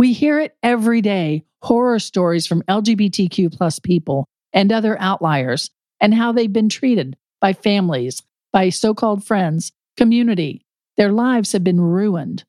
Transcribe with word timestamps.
We 0.00 0.14
hear 0.14 0.40
it 0.40 0.56
every 0.62 1.02
day 1.02 1.44
horror 1.60 1.98
stories 1.98 2.46
from 2.46 2.62
LGBTQ 2.62 3.54
plus 3.54 3.78
people 3.78 4.26
and 4.50 4.72
other 4.72 4.98
outliers 4.98 5.68
and 6.00 6.14
how 6.14 6.32
they've 6.32 6.50
been 6.50 6.70
treated 6.70 7.18
by 7.38 7.52
families, 7.52 8.22
by 8.50 8.70
so 8.70 8.94
called 8.94 9.26
friends, 9.26 9.72
community. 9.98 10.64
Their 10.96 11.12
lives 11.12 11.52
have 11.52 11.62
been 11.62 11.82
ruined. 11.82 12.44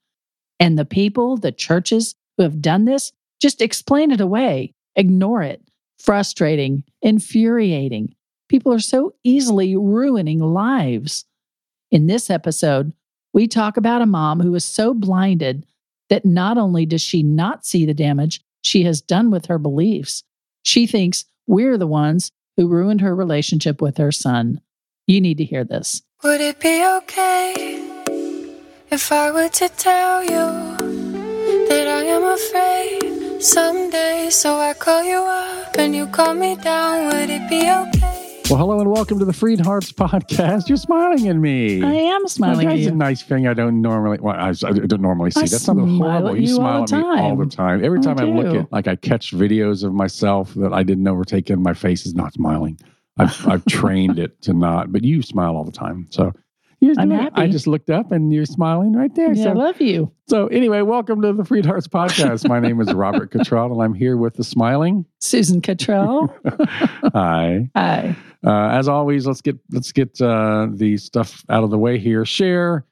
And 0.62 0.80
the 0.80 0.86
people, 0.86 1.36
the 1.36 1.52
churches 1.52 2.16
who 2.38 2.44
have 2.44 2.62
done 2.62 2.86
this, 2.86 3.12
just 3.42 3.62
explain 3.62 4.12
it 4.12 4.22
away, 4.22 4.74
ignore 4.96 5.42
it. 5.42 5.62
Frustrating, 6.00 6.86
infuriating. 7.02 8.16
People 8.48 8.72
are 8.72 8.80
so 8.80 9.14
easily 9.26 9.76
ruining 9.76 10.40
lives. 10.40 11.26
In 11.92 12.08
this 12.08 12.30
episode, 12.30 12.94
we 13.34 13.50
talk 13.50 13.76
about 13.76 14.02
a 14.02 14.06
mom 14.06 14.40
who 14.40 14.54
was 14.54 14.64
so 14.64 14.94
blinded 14.94 15.66
that 16.12 16.26
not 16.26 16.58
only 16.58 16.86
does 16.86 17.02
she 17.02 17.24
not 17.24 17.66
see 17.66 17.86
the 17.86 17.94
damage 17.94 18.42
she 18.62 18.84
has 18.84 19.02
done 19.02 19.32
with 19.32 19.46
her 19.46 19.58
beliefs, 19.58 20.24
she 20.62 20.86
thinks 20.86 21.24
we're 21.48 21.78
the 21.78 21.88
ones 21.88 22.32
who 22.58 22.68
ruined 22.68 23.00
her 23.00 23.16
relationship 23.16 23.82
with 23.82 23.98
her 23.98 24.12
son. 24.12 24.60
You 25.08 25.22
need 25.22 25.38
to 25.38 25.46
hear 25.46 25.64
this. 25.64 26.02
Would 26.22 26.42
it 26.42 26.60
be 26.60 26.86
okay 26.98 27.54
if 28.92 29.10
I 29.10 29.32
were 29.32 29.48
to 29.48 29.70
tell 29.70 30.22
you 30.22 30.46
that 31.70 31.88
I 31.88 32.04
am 32.04 32.26
afraid 32.26 33.42
someday? 33.42 34.28
So 34.32 34.58
I 34.58 34.74
call 34.74 35.04
you 35.04 35.18
up 35.18 35.78
and 35.78 35.96
you 35.96 36.08
call 36.08 36.34
me 36.34 36.58
down. 36.58 37.06
Would 37.06 37.30
it 37.30 37.50
be 37.50 37.62
okay? 37.72 38.01
Well, 38.50 38.60
hello 38.60 38.82
and 38.82 38.92
welcome 38.92 39.18
to 39.20 39.26
the 39.26 39.32
Freed 39.32 39.62
Hearts 39.62 39.94
podcast. 39.94 40.68
You're 40.68 40.78
smiling 40.78 41.28
at 41.30 41.38
me. 41.38 41.82
I 41.82 41.94
am 41.94 42.28
smiling 42.28 42.68
That's 42.68 42.86
at 42.86 42.94
a 42.94 42.96
nice 42.96 43.22
thing 43.22 43.48
I 43.48 43.54
don't 43.54 43.82
normally. 43.82 44.18
Well, 44.20 44.36
I, 44.36 44.50
I 44.50 44.54
don't 44.74 45.02
normally 45.02 45.32
see. 45.32 45.42
I 45.42 45.46
That's 45.46 45.64
something 45.64 45.98
horrible. 45.98 46.38
you 46.38 46.60
all 46.60 46.86
smile 46.88 47.02
at 47.06 47.16
me 47.16 47.22
all 47.22 47.36
the 47.38 47.46
time. 47.46 47.50
time. 47.50 47.86
Every 47.86 48.02
time 48.02 48.20
I, 48.20 48.24
look 48.24 48.54
at, 48.54 48.72
like, 48.72 48.88
I 48.88 48.98
catch 48.98 49.32
videos 49.32 49.86
of 49.86 49.94
myself 49.94 50.54
that 50.56 50.74
I 50.74 50.84
didn't 50.84 51.04
know 51.04 51.14
were 51.14 51.24
taken. 51.24 51.64
My 51.64 51.74
face 51.74 52.06
is 52.06 52.14
not 52.14 52.34
smiling. 52.34 52.78
I've, 53.18 53.48
I've 53.48 53.66
trained 53.66 54.20
it 54.20 54.42
to 54.44 54.54
not, 54.54 54.92
but 54.92 55.04
you 55.06 55.22
smile 55.22 55.56
all 55.56 55.64
the 55.64 55.72
time. 55.72 56.08
So 56.10 56.34
you're, 56.82 56.96
I'm 56.98 57.12
I 57.12 57.22
happy. 57.24 57.48
just 57.50 57.68
looked 57.68 57.90
up 57.90 58.12
and 58.12 58.34
you're 58.34 58.46
smiling 58.46 58.94
right 58.94 59.14
there. 59.16 59.32
Yeah, 59.34 59.50
I 59.50 59.54
love 59.54 59.80
you. 59.80 60.12
so 60.28 60.48
anyway, 60.48 60.82
welcome 60.82 61.22
to 61.22 61.32
the 61.32 61.46
Freed 61.46 61.66
Hearts 61.66 61.88
podcast. 61.88 62.48
My 62.50 62.60
name 62.60 62.82
is 62.82 62.92
Robert 62.94 63.32
Cottrell, 63.32 63.72
and 63.72 63.82
I'm 63.82 63.94
here 63.94 64.18
with 64.18 64.34
the 64.36 64.44
smiling. 64.44 65.06
Susan 65.20 65.62
Cottrell. 65.62 66.36
Hi. 67.14 67.70
Hi. 67.76 68.16
Uh, 68.46 68.70
as 68.70 68.88
always, 68.88 69.28
let's 69.28 69.42
get 69.42 69.58
let's 69.72 69.92
get 69.92 70.20
uh, 70.20 70.68
the 70.74 70.98
stuff 70.98 71.44
out 71.50 71.64
of 71.64 71.70
the 71.70 71.78
way 71.78 72.00
here. 72.00 72.26
Share 72.26 72.84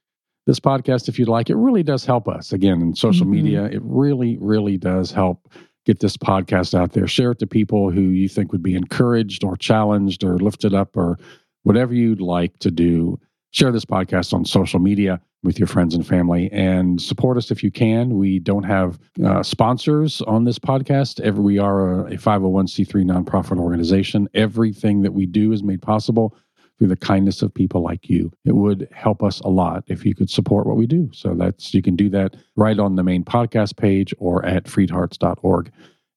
this 0.46 0.60
podcast 0.60 1.10
if 1.10 1.18
you'd 1.18 1.28
like. 1.28 1.50
It 1.50 1.56
really 1.56 1.84
does 1.84 2.06
help 2.06 2.28
us. 2.28 2.54
Again, 2.54 2.82
in 2.82 2.96
social 2.96 3.26
Mhm. 3.26 3.30
media, 3.32 3.66
it 3.66 3.82
really, 3.84 4.38
really 4.40 4.78
does 4.78 5.12
help 5.12 5.48
get 5.86 6.00
this 6.00 6.18
podcast 6.18 6.76
out 6.78 6.94
there. 6.94 7.08
Share 7.08 7.32
it 7.32 7.40
to 7.40 7.48
people 7.48 7.90
who 7.90 8.02
you 8.02 8.30
think 8.30 8.52
would 8.52 8.62
be 8.62 8.76
encouraged 8.76 9.44
or 9.44 9.56
challenged 9.58 10.24
or 10.24 10.38
lifted 10.38 10.74
up 10.76 10.96
or 10.96 11.18
whatever 11.64 11.94
you'd 11.96 12.22
like 12.22 12.58
to 12.60 12.70
do. 12.70 13.20
Share 13.52 13.72
this 13.72 13.86
podcast 13.86 14.34
on 14.34 14.46
social 14.46 14.80
media 14.80 15.20
with 15.42 15.58
your 15.58 15.68
friends 15.68 15.96
and 15.96 16.06
family 16.06 16.52
and 16.52 17.02
support 17.02 17.38
us 17.38 17.50
if 17.50 17.64
you 17.64 17.72
can. 17.72 18.18
We 18.18 18.40
don't 18.40 18.64
have 18.64 19.00
uh, 19.24 19.42
sponsors 19.42 20.22
on 20.24 20.44
this 20.44 20.60
podcast. 20.60 21.20
Every, 21.22 21.44
we 21.44 21.58
are 21.58 22.02
a, 22.02 22.14
a 22.14 22.18
501c3 22.18 22.88
nonprofit 23.06 23.58
organization. 23.58 24.28
Everything 24.34 25.02
that 25.02 25.14
we 25.14 25.26
do 25.26 25.52
is 25.52 25.64
made 25.64 25.82
possible 25.82 26.36
through 26.78 26.88
the 26.88 26.98
kindness 26.98 27.42
of 27.42 27.54
people 27.54 27.82
like 27.82 28.10
you. 28.10 28.32
It 28.46 28.56
would 28.56 28.88
help 28.92 29.22
us 29.22 29.40
a 29.42 29.50
lot 29.50 29.84
if 29.88 30.06
you 30.06 30.16
could 30.16 30.30
support 30.30 30.66
what 30.66 30.78
we 30.78 30.88
do. 30.88 31.10
So 31.14 31.36
that's 31.36 31.74
you 31.74 31.82
can 31.82 31.96
do 31.96 32.10
that 32.10 32.36
right 32.56 32.80
on 32.80 32.96
the 32.96 33.04
main 33.04 33.24
podcast 33.24 33.78
page 33.78 34.14
or 34.18 34.46
at 34.46 34.64
freedhearts.org. 34.66 35.72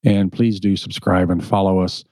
And 0.05 0.33
please 0.33 0.61
do 0.61 0.77
subscribe 0.77 1.31
and 1.31 1.45
follow 1.45 1.81
us 1.81 2.05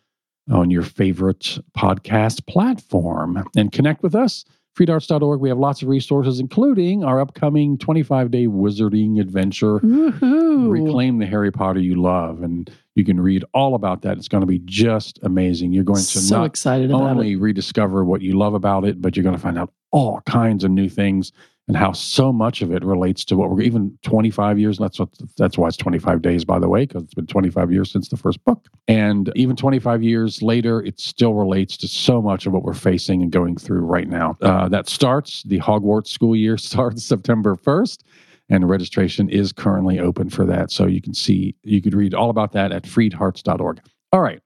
on 0.50 0.70
your 0.70 0.82
favorite 0.82 1.58
podcast 1.76 2.46
platform 2.46 3.44
and 3.56 3.72
connect 3.72 4.02
with 4.02 4.14
us. 4.14 4.44
Freedhearts.org. 4.80 5.40
We 5.40 5.50
have 5.50 5.58
lots 5.58 5.82
of 5.82 5.88
resources, 5.88 6.40
including 6.40 7.04
our 7.04 7.20
upcoming 7.20 7.76
25 7.76 8.30
day 8.30 8.46
wizarding 8.46 9.20
adventure 9.20 9.78
Woohoo. 9.80 10.70
reclaim 10.70 11.18
the 11.18 11.26
Harry 11.26 11.52
Potter 11.52 11.80
you 11.80 12.00
love. 12.00 12.42
And 12.42 12.70
you 12.94 13.04
can 13.04 13.20
read 13.20 13.44
all 13.52 13.74
about 13.74 14.02
that. 14.02 14.16
It's 14.16 14.28
going 14.28 14.40
to 14.40 14.46
be 14.46 14.60
just 14.64 15.18
amazing. 15.22 15.74
You're 15.74 15.84
going 15.84 15.98
to 15.98 16.02
so 16.02 16.38
not 16.38 16.46
excited 16.46 16.90
about 16.90 17.02
only 17.02 17.36
rediscover 17.36 18.04
what 18.04 18.22
you 18.22 18.38
love 18.38 18.54
about 18.54 18.86
it, 18.86 19.02
but 19.02 19.16
you're 19.16 19.24
going 19.24 19.36
to 19.36 19.40
find 19.40 19.58
out 19.58 19.70
all 19.90 20.22
kinds 20.22 20.64
of 20.64 20.70
new 20.70 20.88
things 20.88 21.32
and 21.70 21.76
how 21.76 21.92
so 21.92 22.32
much 22.32 22.62
of 22.62 22.72
it 22.72 22.84
relates 22.84 23.24
to 23.24 23.36
what 23.36 23.48
we're 23.48 23.60
even 23.60 23.96
25 24.02 24.58
years. 24.58 24.76
That's 24.76 24.98
what 24.98 25.08
that's 25.36 25.56
why 25.56 25.68
it's 25.68 25.76
25 25.76 26.20
days, 26.20 26.44
by 26.44 26.58
the 26.58 26.68
way, 26.68 26.84
because 26.84 27.04
it's 27.04 27.14
been 27.14 27.28
25 27.28 27.70
years 27.70 27.92
since 27.92 28.08
the 28.08 28.16
first 28.16 28.44
book. 28.44 28.66
And 28.88 29.30
even 29.36 29.54
25 29.54 30.02
years 30.02 30.42
later, 30.42 30.82
it 30.82 30.98
still 30.98 31.34
relates 31.34 31.76
to 31.76 31.86
so 31.86 32.20
much 32.20 32.44
of 32.44 32.52
what 32.52 32.64
we're 32.64 32.74
facing 32.74 33.22
and 33.22 33.30
going 33.30 33.56
through 33.56 33.82
right 33.82 34.08
now. 34.08 34.36
Uh, 34.42 34.68
that 34.68 34.88
starts 34.88 35.44
the 35.44 35.60
Hogwarts 35.60 36.08
school 36.08 36.34
year 36.34 36.58
starts 36.70 37.04
September 37.04 37.54
1st 37.54 37.98
and 38.48 38.68
registration 38.68 39.28
is 39.28 39.52
currently 39.52 40.00
open 40.00 40.28
for 40.28 40.44
that. 40.46 40.72
So 40.72 40.86
you 40.86 41.00
can 41.00 41.14
see, 41.14 41.54
you 41.62 41.80
could 41.80 41.94
read 41.94 42.14
all 42.14 42.30
about 42.30 42.50
that 42.54 42.72
at 42.72 42.82
freedhearts.org. 42.82 43.80
All 44.12 44.20
right. 44.20 44.40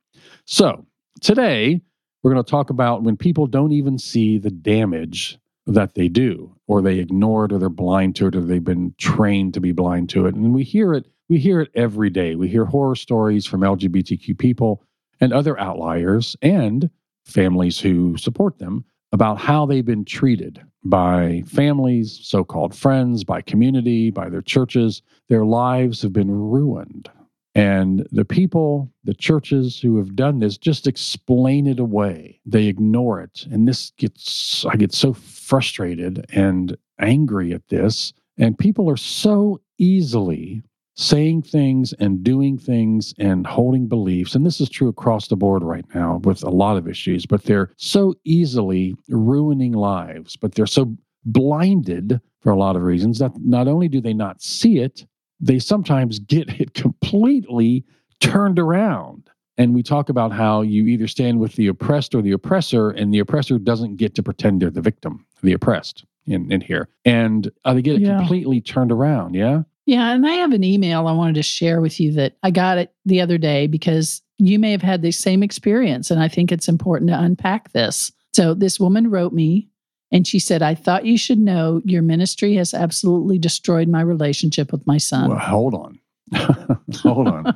So 0.44 0.84
today 1.22 1.80
we're 2.22 2.34
going 2.34 2.44
to 2.44 2.50
talk 2.50 2.68
about 2.68 3.02
when 3.02 3.16
people 3.16 3.46
don't 3.46 3.72
even 3.72 3.98
see 3.98 4.36
the 4.36 4.50
damage 4.50 5.38
that 5.66 5.94
they 5.94 6.08
do, 6.08 6.54
or 6.66 6.82
they 6.82 6.98
ignore 6.98 7.46
it, 7.46 7.52
or 7.52 7.58
they're 7.58 7.68
blind 7.68 8.16
to 8.16 8.26
it, 8.26 8.36
or 8.36 8.40
they've 8.40 8.64
been 8.64 8.94
trained 8.98 9.54
to 9.54 9.60
be 9.60 9.72
blind 9.72 10.08
to 10.10 10.26
it. 10.26 10.34
And 10.34 10.54
we 10.54 10.62
hear 10.62 10.92
it, 10.92 11.06
we 11.28 11.38
hear 11.38 11.60
it 11.60 11.70
every 11.74 12.10
day. 12.10 12.34
We 12.34 12.48
hear 12.48 12.64
horror 12.64 12.96
stories 12.96 13.46
from 13.46 13.60
LGBTQ 13.62 14.38
people 14.38 14.82
and 15.20 15.32
other 15.32 15.58
outliers 15.58 16.36
and 16.42 16.90
families 17.24 17.80
who 17.80 18.16
support 18.18 18.58
them 18.58 18.84
about 19.12 19.38
how 19.38 19.64
they've 19.64 19.86
been 19.86 20.04
treated 20.04 20.60
by 20.84 21.42
families, 21.46 22.18
so 22.22 22.44
called 22.44 22.74
friends, 22.74 23.24
by 23.24 23.40
community, 23.40 24.10
by 24.10 24.28
their 24.28 24.42
churches. 24.42 25.02
Their 25.28 25.46
lives 25.46 26.02
have 26.02 26.12
been 26.12 26.30
ruined. 26.30 27.08
And 27.54 28.06
the 28.10 28.24
people, 28.24 28.92
the 29.04 29.14
churches 29.14 29.78
who 29.78 29.96
have 29.98 30.16
done 30.16 30.40
this 30.40 30.58
just 30.58 30.86
explain 30.86 31.66
it 31.66 31.78
away. 31.78 32.40
They 32.44 32.66
ignore 32.66 33.20
it. 33.20 33.46
And 33.50 33.68
this 33.68 33.92
gets, 33.96 34.64
I 34.66 34.76
get 34.76 34.92
so 34.92 35.12
frustrated 35.12 36.26
and 36.32 36.76
angry 36.98 37.52
at 37.52 37.68
this. 37.68 38.12
And 38.38 38.58
people 38.58 38.90
are 38.90 38.96
so 38.96 39.60
easily 39.78 40.62
saying 40.96 41.42
things 41.42 41.92
and 41.94 42.22
doing 42.22 42.58
things 42.58 43.14
and 43.18 43.46
holding 43.46 43.86
beliefs. 43.86 44.34
And 44.34 44.46
this 44.46 44.60
is 44.60 44.68
true 44.68 44.88
across 44.88 45.28
the 45.28 45.36
board 45.36 45.62
right 45.62 45.84
now 45.94 46.20
with 46.24 46.42
a 46.42 46.50
lot 46.50 46.76
of 46.76 46.88
issues, 46.88 47.26
but 47.26 47.44
they're 47.44 47.70
so 47.76 48.14
easily 48.24 48.94
ruining 49.08 49.72
lives, 49.72 50.36
but 50.36 50.54
they're 50.54 50.66
so 50.66 50.96
blinded 51.24 52.20
for 52.40 52.50
a 52.50 52.56
lot 52.56 52.76
of 52.76 52.82
reasons 52.82 53.18
that 53.18 53.32
not 53.38 53.66
only 53.66 53.88
do 53.88 54.00
they 54.00 54.12
not 54.12 54.42
see 54.42 54.78
it, 54.78 55.06
they 55.44 55.58
sometimes 55.58 56.18
get 56.18 56.48
it 56.60 56.74
completely 56.74 57.84
turned 58.20 58.58
around. 58.58 59.28
And 59.56 59.74
we 59.74 59.82
talk 59.84 60.08
about 60.08 60.32
how 60.32 60.62
you 60.62 60.86
either 60.86 61.06
stand 61.06 61.38
with 61.38 61.54
the 61.54 61.68
oppressed 61.68 62.14
or 62.14 62.22
the 62.22 62.32
oppressor, 62.32 62.90
and 62.90 63.14
the 63.14 63.20
oppressor 63.20 63.58
doesn't 63.58 63.96
get 63.96 64.14
to 64.16 64.22
pretend 64.22 64.60
they're 64.62 64.70
the 64.70 64.80
victim, 64.80 65.24
the 65.42 65.52
oppressed 65.52 66.04
in, 66.26 66.50
in 66.50 66.60
here. 66.60 66.88
And 67.04 67.50
uh, 67.64 67.74
they 67.74 67.82
get 67.82 67.96
it 67.96 68.00
Yeah. 68.00 68.16
completely 68.16 68.60
turned 68.60 68.90
around. 68.90 69.34
Yeah. 69.34 69.62
Yeah, 69.86 70.12
and 70.12 70.26
I 70.26 70.32
have 70.32 70.52
an 70.52 70.64
email 70.64 71.06
I 71.06 71.12
wanted 71.12 71.34
to 71.34 71.42
share 71.42 71.80
with 71.82 72.00
you 72.00 72.10
that 72.12 72.36
I 72.42 72.50
got 72.50 72.78
it 72.78 72.92
the 73.04 73.20
other 73.20 73.36
day 73.36 73.66
because 73.66 74.22
you 74.38 74.58
may 74.58 74.70
have 74.72 74.82
had 74.82 75.02
the 75.02 75.12
same 75.12 75.42
experience, 75.42 76.10
and 76.10 76.20
I 76.22 76.26
think 76.26 76.50
it's 76.50 76.68
important 76.68 77.10
to 77.10 77.20
unpack 77.20 77.70
this. 77.72 78.10
So, 78.32 78.54
this 78.54 78.80
woman 78.80 79.10
wrote 79.10 79.34
me 79.34 79.68
and 80.14 80.26
she 80.26 80.38
said, 80.38 80.62
I 80.62 80.74
thought 80.74 81.04
you 81.04 81.18
should 81.18 81.38
know 81.40 81.82
your 81.84 82.00
ministry 82.00 82.54
has 82.54 82.72
absolutely 82.72 83.36
destroyed 83.38 83.88
my 83.88 84.00
relationship 84.00 84.72
with 84.72 84.86
my 84.86 84.96
son. 84.96 85.28
Well, 85.28 85.38
hold 85.38 85.74
on. 85.74 85.98
hold 87.02 87.28
on. 87.28 87.52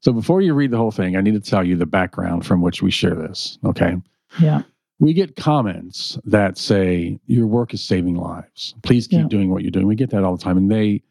So 0.00 0.12
before 0.12 0.40
you 0.40 0.54
read 0.54 0.70
the 0.70 0.76
whole 0.78 0.90
thing, 0.90 1.16
I 1.16 1.20
need 1.20 1.34
to 1.34 1.40
tell 1.40 1.62
you 1.62 1.76
the 1.76 1.86
background 1.86 2.46
from 2.46 2.62
which 2.62 2.82
we 2.82 2.90
share 2.90 3.14
this. 3.14 3.58
Okay. 3.64 3.94
yeah. 4.40 4.62
We 5.00 5.12
get 5.12 5.36
comments 5.36 6.18
that 6.24 6.58
say, 6.58 7.20
Your 7.26 7.46
work 7.46 7.72
is 7.72 7.84
saving 7.84 8.16
lives. 8.16 8.74
Please 8.82 9.06
keep 9.06 9.20
Yeah. 9.20 9.28
doing 9.28 9.50
what 9.50 9.62
you're 9.62 9.70
doing. 9.70 9.86
We 9.86 9.94
get 9.94 10.10
that 10.10 10.24
all 10.24 10.36
the 10.36 10.42
time. 10.42 10.56
And 10.56 10.68
they, 10.70 11.02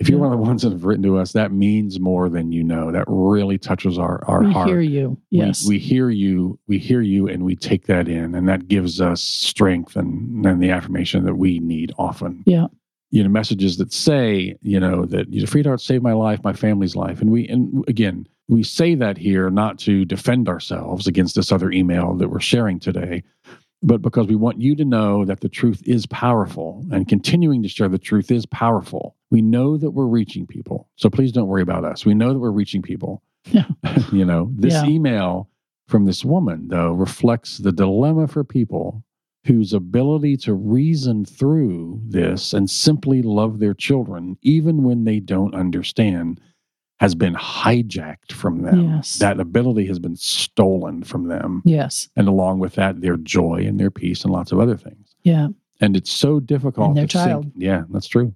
if 0.00 0.08
you're 0.08 0.18
one 0.18 0.32
of 0.32 0.38
the 0.38 0.44
ones 0.44 0.62
that 0.62 0.70
have 0.72 0.84
written 0.84 1.02
to 1.02 1.18
us, 1.18 1.32
that 1.32 1.50
means 1.50 1.98
more 1.98 2.28
than 2.28 2.52
you 2.52 2.62
know. 2.62 2.92
That 2.92 3.04
really 3.08 3.58
touches 3.58 3.98
our, 3.98 4.24
our 4.26 4.44
we 4.44 4.52
heart. 4.52 4.66
We 4.66 4.72
hear 4.72 4.80
you. 4.80 5.08
We- 5.30 5.38
Yes. 5.38 5.66
We, 5.66 5.78
hear 5.78 6.08
you, 6.10 6.58
we 6.68 6.78
hear 6.78 7.00
you, 7.00 7.28
and 7.28 7.44
we 7.44 7.56
take 7.56 7.86
that 7.86 8.08
in, 8.08 8.34
and 8.34 8.48
that 8.48 8.68
gives 8.68 9.00
us 9.00 9.20
strength 9.20 9.96
and, 9.96 10.44
and 10.46 10.62
the 10.62 10.70
affirmation 10.70 11.24
that 11.24 11.34
we 11.34 11.58
need 11.58 11.92
often. 11.98 12.42
Yeah. 12.46 12.66
You 13.10 13.22
know, 13.24 13.28
messages 13.30 13.78
that 13.78 13.92
say, 13.92 14.56
you 14.62 14.78
know, 14.78 15.04
that 15.06 15.32
you 15.32 15.40
know, 15.40 15.46
Freed 15.46 15.66
Heart 15.66 15.80
saved 15.80 16.02
my 16.04 16.12
life, 16.12 16.40
my 16.44 16.52
family's 16.52 16.94
life. 16.94 17.20
And 17.20 17.30
we 17.30 17.48
and 17.48 17.82
again, 17.88 18.28
we 18.48 18.62
say 18.62 18.94
that 18.96 19.16
here 19.16 19.50
not 19.50 19.78
to 19.80 20.04
defend 20.04 20.48
ourselves 20.48 21.06
against 21.06 21.34
this 21.34 21.50
other 21.50 21.70
email 21.72 22.14
that 22.14 22.28
we're 22.28 22.38
sharing 22.40 22.78
today, 22.78 23.22
but 23.82 24.02
because 24.02 24.26
we 24.26 24.34
want 24.36 24.60
you 24.60 24.74
to 24.76 24.84
know 24.84 25.24
that 25.24 25.40
the 25.40 25.48
truth 25.48 25.82
is 25.86 26.06
powerful 26.06 26.84
and 26.90 27.06
continuing 27.08 27.62
to 27.62 27.68
share 27.68 27.88
the 27.88 27.98
truth 27.98 28.30
is 28.30 28.44
powerful. 28.46 29.14
We 29.30 29.40
know 29.42 29.76
that 29.76 29.92
we're 29.92 30.06
reaching 30.06 30.46
people. 30.46 30.88
So 30.96 31.08
please 31.08 31.32
don't 31.32 31.46
worry 31.48 31.62
about 31.62 31.84
us. 31.84 32.04
We 32.04 32.14
know 32.14 32.32
that 32.32 32.38
we're 32.38 32.50
reaching 32.50 32.82
people. 32.82 33.22
Yeah. 33.44 33.66
you 34.12 34.24
know, 34.24 34.50
this 34.56 34.74
Yeah. 34.74 34.86
email 34.86 35.48
from 35.86 36.04
this 36.06 36.24
woman, 36.24 36.68
though, 36.68 36.92
reflects 36.92 37.58
the 37.58 37.72
dilemma 37.72 38.26
for 38.26 38.44
people 38.44 39.04
whose 39.46 39.72
ability 39.72 40.36
to 40.36 40.52
reason 40.52 41.24
through 41.24 42.00
this 42.04 42.52
and 42.52 42.68
simply 42.68 43.22
love 43.22 43.58
their 43.60 43.72
children, 43.74 44.36
even 44.42 44.82
when 44.82 45.04
they 45.04 45.20
don't 45.20 45.54
understand, 45.54 46.40
has 47.00 47.14
been 47.14 47.34
hijacked 47.34 48.32
from 48.32 48.62
them. 48.62 48.90
Yes. 48.96 49.18
That 49.18 49.38
ability 49.40 49.86
has 49.86 49.98
been 49.98 50.16
stolen 50.16 51.02
from 51.04 51.28
them. 51.28 51.62
Yes. 51.64 52.08
And 52.16 52.26
along 52.28 52.58
with 52.58 52.74
that, 52.74 53.00
their 53.00 53.16
joy 53.16 53.64
and 53.66 53.78
their 53.78 53.90
peace 53.90 54.24
and 54.24 54.32
lots 54.32 54.50
of 54.52 54.58
other 54.58 54.76
things. 54.76 55.14
Yeah. 55.22 55.48
And 55.80 55.96
it's 55.96 56.10
so 56.10 56.40
difficult 56.40 56.88
And 56.88 56.96
their 56.96 57.06
to 57.06 57.18
think- 57.18 57.28
child. 57.28 57.52
yeah, 57.56 57.84
that's 57.90 58.08
true. 58.08 58.34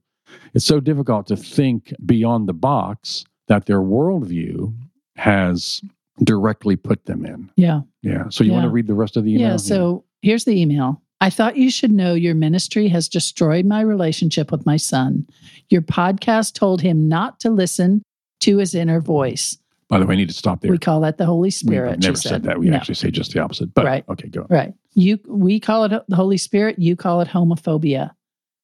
It's 0.55 0.65
so 0.65 0.79
difficult 0.81 1.27
to 1.27 1.37
think 1.37 1.93
beyond 2.07 2.49
the 2.49 2.53
box 2.55 3.25
that 3.49 3.67
their 3.67 3.81
worldview 3.81 4.73
has 5.17 5.81
directly 6.23 6.77
put 6.77 7.05
them 7.07 7.27
in. 7.27 7.51
Yeah. 7.57 7.81
Yeah. 8.03 8.29
So 8.31 8.45
you 8.45 8.53
want 8.53 8.65
to 8.65 8.71
read 8.71 8.87
the 8.87 8.95
rest 8.95 9.17
of 9.17 9.25
the 9.25 9.33
email? 9.35 9.51
Yeah. 9.51 9.57
So 9.57 10.05
here's 10.23 10.45
the 10.45 10.59
email. 10.61 11.03
I 11.21 11.31
thought 11.31 11.57
you 11.57 11.71
should 11.71 11.93
know 11.93 12.15
your 12.15 12.35
ministry 12.35 12.89
has 12.89 13.09
destroyed 13.09 13.65
my 13.65 13.81
relationship 13.81 14.51
with 14.51 14.65
my 14.67 14.77
son. 14.77 15.27
Your 15.69 15.83
podcast 15.83 16.55
told 16.55 16.81
him 16.81 17.09
not 17.09 17.39
to 17.41 17.51
listen 17.51 18.03
to 18.43 18.59
his 18.59 18.75
inner 18.75 19.01
voice. 19.01 19.59
By 19.89 19.99
the 19.99 20.07
way, 20.07 20.15
I 20.15 20.17
need 20.17 20.29
to 20.29 20.35
stop 20.35 20.61
there. 20.61 20.71
We 20.71 20.79
call 20.79 21.01
that 21.01 21.19
the 21.19 21.27
Holy 21.27 21.51
Spirit. 21.51 22.01
never 22.01 22.17
she 22.17 22.29
said, 22.29 22.45
that. 22.45 22.59
We 22.59 22.71
No. 22.71 22.77
actually 22.77 22.95
say 22.95 23.11
just 23.11 23.33
the 23.33 23.41
opposite. 23.41 23.75
But 23.75 23.85
Right. 23.85 24.05
okay, 24.09 24.29
go. 24.29 24.43
On. 24.43 24.47
Right. 24.49 24.75
You 24.95 25.19
we 25.27 25.61
call 25.61 25.85
it 25.85 25.93
the 26.09 26.17
Holy 26.17 26.37
Spirit, 26.39 26.79
you 26.79 26.97
call 26.97 27.21
it 27.21 27.29
homophobia. 27.29 28.13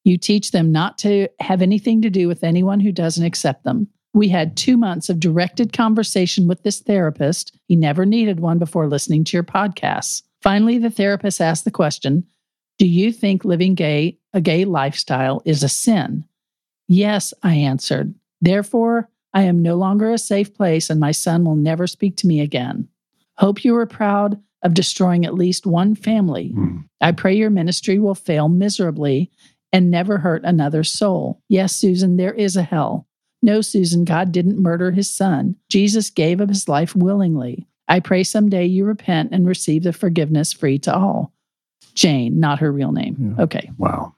You 0.05 0.17
teach 0.17 0.53
them 0.53 0.73
not 0.73 0.97
to 0.99 1.29
have 1.41 1.61
anything 1.61 2.01
to 2.03 2.11
do 2.11 2.29
with 2.29 2.45
anyone 2.45 2.81
who 2.81 2.93
doesn't 2.93 3.25
accept 3.25 3.65
them. 3.65 3.89
We 4.15 4.29
had 4.29 4.57
2 4.57 4.79
months 4.79 5.11
of 5.11 5.21
directed 5.21 5.73
conversation 5.75 6.49
with 6.49 6.63
this 6.63 6.81
therapist. 6.81 7.55
He 7.69 7.77
never 7.77 8.07
needed 8.07 8.41
one 8.41 8.59
before 8.59 8.89
listening 8.89 9.25
to 9.25 9.37
your 9.37 9.45
podcasts. 9.45 10.23
Finally, 10.41 10.79
the 10.79 10.91
therapist 10.91 11.41
asked 11.43 11.65
the 11.67 11.71
question, 11.71 12.25
"Do 12.79 12.87
you 12.89 13.13
think 13.13 13.45
living 13.45 13.75
gay 13.75 14.17
a 14.33 14.41
gay 14.41 14.65
lifestyle 14.65 15.43
is 15.45 15.63
a 15.63 15.69
sin?" 15.69 16.25
"Yes," 16.89 17.35
I 17.43 17.55
answered. 17.57 18.15
"Therefore, 18.41 19.11
I 19.38 19.43
am 19.43 19.62
no 19.62 19.76
longer 19.76 20.11
a 20.11 20.19
safe 20.19 20.52
place 20.55 20.90
and 20.90 20.99
my 21.00 21.12
son 21.12 21.44
will 21.44 21.56
never 21.56 21.87
speak 21.87 22.17
to 22.17 22.26
me 22.26 22.40
again." 22.40 22.88
Hope 23.37 23.64
you 23.64 23.76
are 23.76 23.87
proud 23.87 24.40
of 24.62 24.75
destroying 24.75 25.25
at 25.25 25.35
least 25.35 25.67
one 25.67 25.94
family. 25.94 26.49
Hmm. 26.49 26.79
I 27.00 27.12
pray 27.12 27.35
your 27.35 27.50
ministry 27.50 27.99
will 27.99 28.17
fail 28.17 28.49
miserably 28.49 29.31
and 29.73 29.90
never 29.90 30.19
hurt 30.19 30.43
another 30.44 30.82
soul. 30.82 31.40
Yes, 31.49 31.75
Susan, 31.75 32.17
there 32.17 32.35
is 32.35 32.56
a 32.56 32.62
hell. 32.62 33.06
No, 33.43 33.61
Susan, 33.61 34.05
God 34.05 34.32
didn't 34.32 34.61
murder 34.61 34.90
his 34.90 35.08
son. 35.08 35.55
Jesus 35.69 36.11
gave 36.11 36.40
up 36.40 36.49
his 36.49 36.69
life 36.69 36.96
willingly. 36.96 37.69
I 37.87 38.00
pray 38.00 38.25
someday 38.25 38.67
you 38.67 38.85
repent 38.85 39.31
and 39.32 39.46
receive 39.46 39.85
the 39.85 39.93
forgiveness 39.93 40.52
free 40.52 40.79
to 40.81 40.94
all. 40.94 41.32
Jane, 41.94 42.40
not 42.40 42.58
her 42.58 42.73
real 42.73 42.93
name. 42.93 43.35
Yeah. 43.38 43.44
Okay. 43.44 43.70
Wow. 43.79 44.14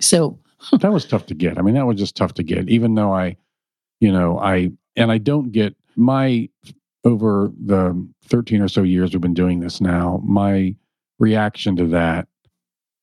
So, 0.00 0.38
that 0.80 0.92
was 0.92 1.04
tough 1.04 1.26
to 1.26 1.34
get. 1.34 1.58
I 1.58 1.62
mean, 1.62 1.74
that 1.74 1.86
was 1.86 1.98
just 1.98 2.16
tough 2.16 2.34
to 2.34 2.42
get, 2.42 2.68
even 2.68 2.94
though 2.94 3.12
I, 3.12 3.36
you 4.00 4.12
know, 4.12 4.38
I, 4.38 4.70
and 4.96 5.10
I 5.12 5.18
don't 5.18 5.52
get 5.52 5.74
my, 5.96 6.48
over 7.04 7.50
the 7.64 8.06
13 8.24 8.60
or 8.60 8.68
so 8.68 8.82
years 8.82 9.12
we've 9.12 9.20
been 9.20 9.34
doing 9.34 9.60
this 9.60 9.80
now, 9.80 10.20
my 10.24 10.74
reaction 11.18 11.76
to 11.76 11.86
that, 11.86 12.26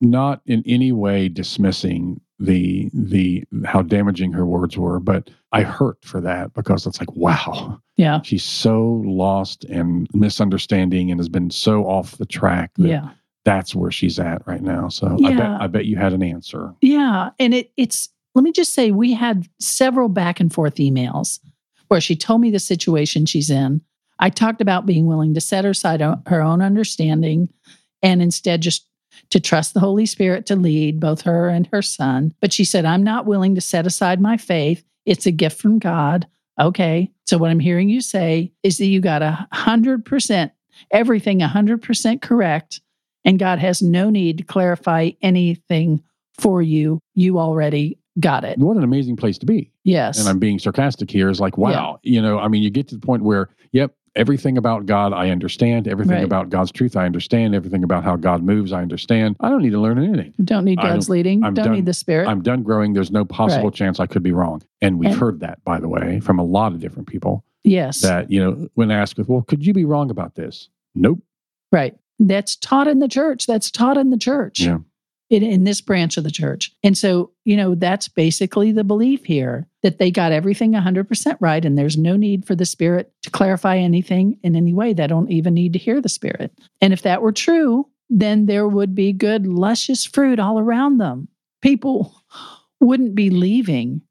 not 0.02 0.42
in 0.46 0.62
any 0.66 0.92
way 0.92 1.30
dismissing 1.30 2.20
the, 2.40 2.90
the, 2.94 3.44
how 3.66 3.82
damaging 3.82 4.34
her 4.34 4.46
words 4.46 4.78
were, 4.78 5.00
but 5.00 5.30
I 5.54 5.62
hurt 5.62 5.98
for 6.04 6.20
that 6.22 6.54
because 6.54 6.86
it's 6.86 7.00
like, 7.00 7.16
wow, 7.16 7.80
yeah. 7.96 8.22
she's 8.24 8.44
so 8.44 9.02
lost 9.06 9.64
and 9.66 10.08
misunderstanding 10.14 11.10
and 11.10 11.20
has 11.20 11.30
been 11.30 11.50
so 11.52 11.86
off 11.86 12.18
the 12.18 12.26
track 12.26 12.72
that 12.80 12.88
Yeah. 12.90 13.10
that's 13.46 13.74
where 13.74 13.92
she's 13.92 14.20
at 14.20 14.46
right 14.46 14.62
now. 14.62 14.90
So 14.90 15.18
I 15.24 15.34
bet, 15.36 15.62
I 15.62 15.68
bet 15.68 15.86
you 15.86 15.96
had 15.96 16.12
an 16.12 16.24
answer. 16.24 16.74
Yeah, 16.82 17.30
and 17.40 17.54
it 17.54 17.72
it's 17.78 18.10
let 18.36 18.44
me 18.44 18.52
just 18.52 18.74
say 18.74 18.92
we 18.92 19.14
had 19.14 19.48
several 19.60 20.10
back 20.10 20.40
and 20.40 20.52
forth 20.52 20.76
emails 20.76 21.40
where 21.88 22.02
she 22.02 22.16
told 22.16 22.42
me 22.42 22.52
the 22.52 22.60
situation 22.60 23.26
she's 23.26 23.50
in. 23.50 23.82
I 24.20 24.30
talked 24.30 24.62
about 24.62 24.86
being 24.86 25.06
willing 25.06 25.34
to 25.34 25.42
set 25.42 25.66
aside 25.66 26.02
her 26.02 26.42
own 26.42 26.62
understanding 26.62 27.50
and 28.02 28.22
instead 28.22 28.62
just 28.62 28.88
to 29.30 29.40
trust 29.40 29.74
the 29.74 29.80
Holy 29.80 30.06
Spirit 30.06 30.46
to 30.48 30.56
lead 30.56 31.00
both 31.00 31.22
her 31.22 31.50
and 31.50 31.68
her 31.72 31.82
son. 31.82 32.34
But 32.42 32.54
she 32.54 32.66
said, 32.66 32.86
I'm 32.86 33.04
not 33.04 33.26
willing 33.26 33.56
to 33.56 33.62
set 33.62 33.86
aside 33.86 34.20
my 34.20 34.38
faith. 34.38 34.84
It's 35.06 35.26
a 35.26 35.32
gift 35.32 35.62
from 35.62 35.80
God. 35.80 36.28
Okay. 36.60 37.12
So 37.26 37.38
what 37.38 37.52
I'm 37.52 37.60
hearing 37.60 37.90
you 37.90 38.02
say 38.02 38.52
is 38.64 38.78
that 38.78 38.86
you 38.86 39.02
got 39.02 39.22
a 39.22 39.48
hundred 39.52 40.06
percent, 40.06 40.52
everything 40.92 41.42
a 41.42 41.48
hundred 41.48 41.82
percent 41.82 42.22
correct. 42.22 42.82
And 43.26 43.40
God 43.40 43.60
has 43.60 43.82
no 43.82 44.10
need 44.10 44.40
to 44.40 44.44
clarify 44.44 45.12
anything 45.22 46.04
for 46.40 46.62
you. 46.62 47.00
You 47.16 47.40
already 47.40 48.00
got 48.20 48.44
it. 48.44 48.58
What 48.60 48.78
an 48.78 48.84
amazing 48.84 49.16
place 49.16 49.38
to 49.40 49.46
be. 49.46 49.72
Yes. 49.84 50.20
And 50.20 50.28
I'm 50.30 50.40
being 50.40 50.60
sarcastic 50.60 51.10
here 51.10 51.30
is 51.30 51.40
like, 51.40 51.58
wow, 51.58 52.00
you 52.04 52.22
know, 52.22 52.40
I 52.40 52.48
mean, 52.48 52.62
you 52.64 52.70
get 52.70 52.88
to 52.90 52.96
the 52.96 53.06
point 53.06 53.24
where, 53.24 53.50
yep, 53.72 53.96
everything 54.16 54.58
about 54.60 54.86
God 54.86 55.12
I 55.14 55.32
understand, 55.32 55.88
everything 55.88 56.18
Right. 56.18 56.24
about 56.24 56.50
God's 56.52 56.72
truth 56.72 56.96
I 56.96 57.06
understand, 57.06 57.56
everything 57.56 57.84
about 57.84 58.04
how 58.04 58.16
God 58.16 58.44
moves 58.44 58.72
I 58.72 58.84
understand. 58.84 59.36
I 59.40 59.50
don't 59.50 59.64
need 59.64 59.72
to 59.72 59.80
learn 59.80 59.98
anything. 59.98 60.34
Don't 60.44 60.66
need 60.66 60.78
God's 60.80 61.10
leading. 61.10 61.44
I'm 61.44 61.56
don't 61.56 61.66
done- 61.66 61.74
need 61.76 61.88
the 61.88 61.94
Spirit. 61.94 62.28
I'm 62.28 62.44
done 62.44 62.62
growing. 62.62 62.94
There's 62.94 63.12
no 63.12 63.26
possible 63.26 63.66
Right. 63.70 63.74
chance 63.74 64.00
I 64.00 64.06
could 64.06 64.22
be 64.22 64.32
wrong. 64.32 64.62
And 64.82 65.00
we've 65.00 65.10
And- 65.10 65.20
heard 65.20 65.40
that, 65.40 65.64
by 65.64 65.80
the 65.80 65.88
way, 65.90 66.20
from 66.20 66.38
a 66.38 66.44
lot 66.44 66.74
of 66.74 66.80
different 66.80 67.08
people 67.08 67.44
yes. 67.64 68.02
that, 68.02 68.30
you 68.30 68.40
know, 68.40 68.68
when 68.76 68.92
asked 68.92 69.18
with, 69.18 69.28
well, 69.30 69.42
could 69.42 69.66
you 69.66 69.74
be 69.74 69.86
wrong 69.86 70.12
about 70.12 70.36
this? 70.36 70.70
Nope. 70.94 71.20
Right. 71.72 71.96
That's 72.20 72.56
taught 72.56 72.88
in 72.88 73.00
the 73.00 73.08
church. 73.08 73.48
That's 73.48 73.72
taught 73.72 73.98
in 73.98 74.12
the 74.12 74.18
church. 74.18 74.60
Yeah. 74.60 74.78
In, 75.34 75.42
in 75.44 75.64
this 75.64 75.82
branch 75.82 76.18
of 76.18 76.24
the 76.24 76.32
church. 76.32 76.72
And 76.84 76.98
so, 76.98 77.32
you 77.44 77.58
know, 77.58 77.74
that's 77.76 78.08
basically 78.08 78.72
the 78.72 78.84
belief 78.84 79.26
here 79.26 79.68
that 79.82 79.98
they 79.98 80.12
got 80.12 80.32
everything 80.32 80.74
100% 80.74 81.38
right 81.40 81.66
and 81.66 81.78
there's 81.78 81.98
no 81.98 82.16
need 82.16 82.46
for 82.46 82.56
the 82.56 82.66
Spirit 82.66 83.12
to 83.24 83.32
clarify 83.32 83.78
anything 83.78 84.38
in 84.44 84.56
any 84.56 84.74
way. 84.74 84.94
They 84.94 85.08
don't 85.08 85.32
even 85.32 85.54
need 85.56 85.74
to 85.74 85.80
hear 85.80 86.00
the 86.02 86.10
Spirit. 86.10 86.52
And 86.82 86.94
if 86.94 87.02
that 87.02 87.22
were 87.22 87.32
true, 87.32 87.88
then 88.10 88.46
there 88.46 88.68
would 88.68 88.94
be 88.94 89.12
good, 89.12 89.48
luscious 89.48 90.06
fruit 90.06 90.40
all 90.40 90.60
around 90.60 91.00
them. 91.00 91.28
People 91.62 92.14
wouldn't 92.80 93.16
be 93.16 93.30
leaving. 93.32 94.02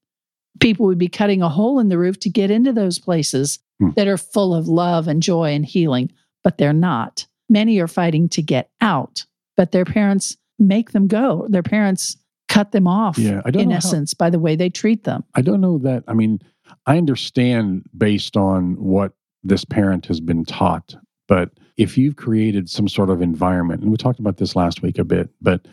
People 0.61 0.87
would 0.87 0.99
be 0.99 1.09
cutting 1.09 1.41
a 1.43 1.49
hole 1.49 1.79
in 1.79 1.89
the 1.89 1.99
roof 1.99 2.19
to 2.21 2.31
get 2.31 2.51
into 2.51 2.73
those 2.73 2.99
places 2.99 3.61
Hmm. 3.83 3.91
that 3.97 4.09
are 4.09 4.19
full 4.19 4.55
of 4.55 4.69
love 4.69 5.08
and 5.08 5.23
joy 5.23 5.53
and 5.53 5.67
healing, 5.67 6.13
but 6.44 6.58
they're 6.58 6.73
not. 6.73 7.27
Many 7.49 7.81
are 7.81 7.89
fighting 7.89 8.29
to 8.31 8.43
get 8.43 8.70
out, 8.81 9.27
but 9.56 9.73
their 9.73 9.85
parents 9.85 10.37
make 10.59 10.93
them 10.93 11.06
go. 11.06 11.47
Their 11.49 11.63
parents 11.63 12.17
cut 12.49 12.73
them 12.73 12.87
off, 12.87 13.19
Yeah. 13.19 13.41
I 13.44 13.51
don't 13.51 13.63
in 13.63 13.69
know 13.71 13.75
how- 13.75 13.79
essence, 13.79 14.15
by 14.15 14.29
the 14.31 14.39
way 14.39 14.56
they 14.56 14.69
treat 14.69 15.05
them. 15.05 15.25
I 15.35 15.41
don't 15.43 15.61
know 15.61 15.79
that. 15.79 16.05
I 16.06 16.15
mean, 16.15 16.41
I 16.87 16.99
understand 16.99 17.85
based 17.97 18.37
on 18.37 18.75
what 18.82 19.13
this 19.43 19.65
parent 19.65 20.06
has 20.06 20.21
been 20.21 20.44
taught, 20.44 20.94
but 21.29 21.51
if 21.77 21.97
you've 21.97 22.17
created 22.17 22.69
some 22.69 22.89
sort 22.89 23.09
of 23.11 23.23
environment, 23.23 23.82
and 23.82 23.91
we 23.91 23.97
talked 23.97 24.21
about 24.21 24.37
this 24.37 24.55
last 24.55 24.82
week 24.82 24.99
a 24.99 25.05
bit, 25.05 25.31
but 25.41 25.67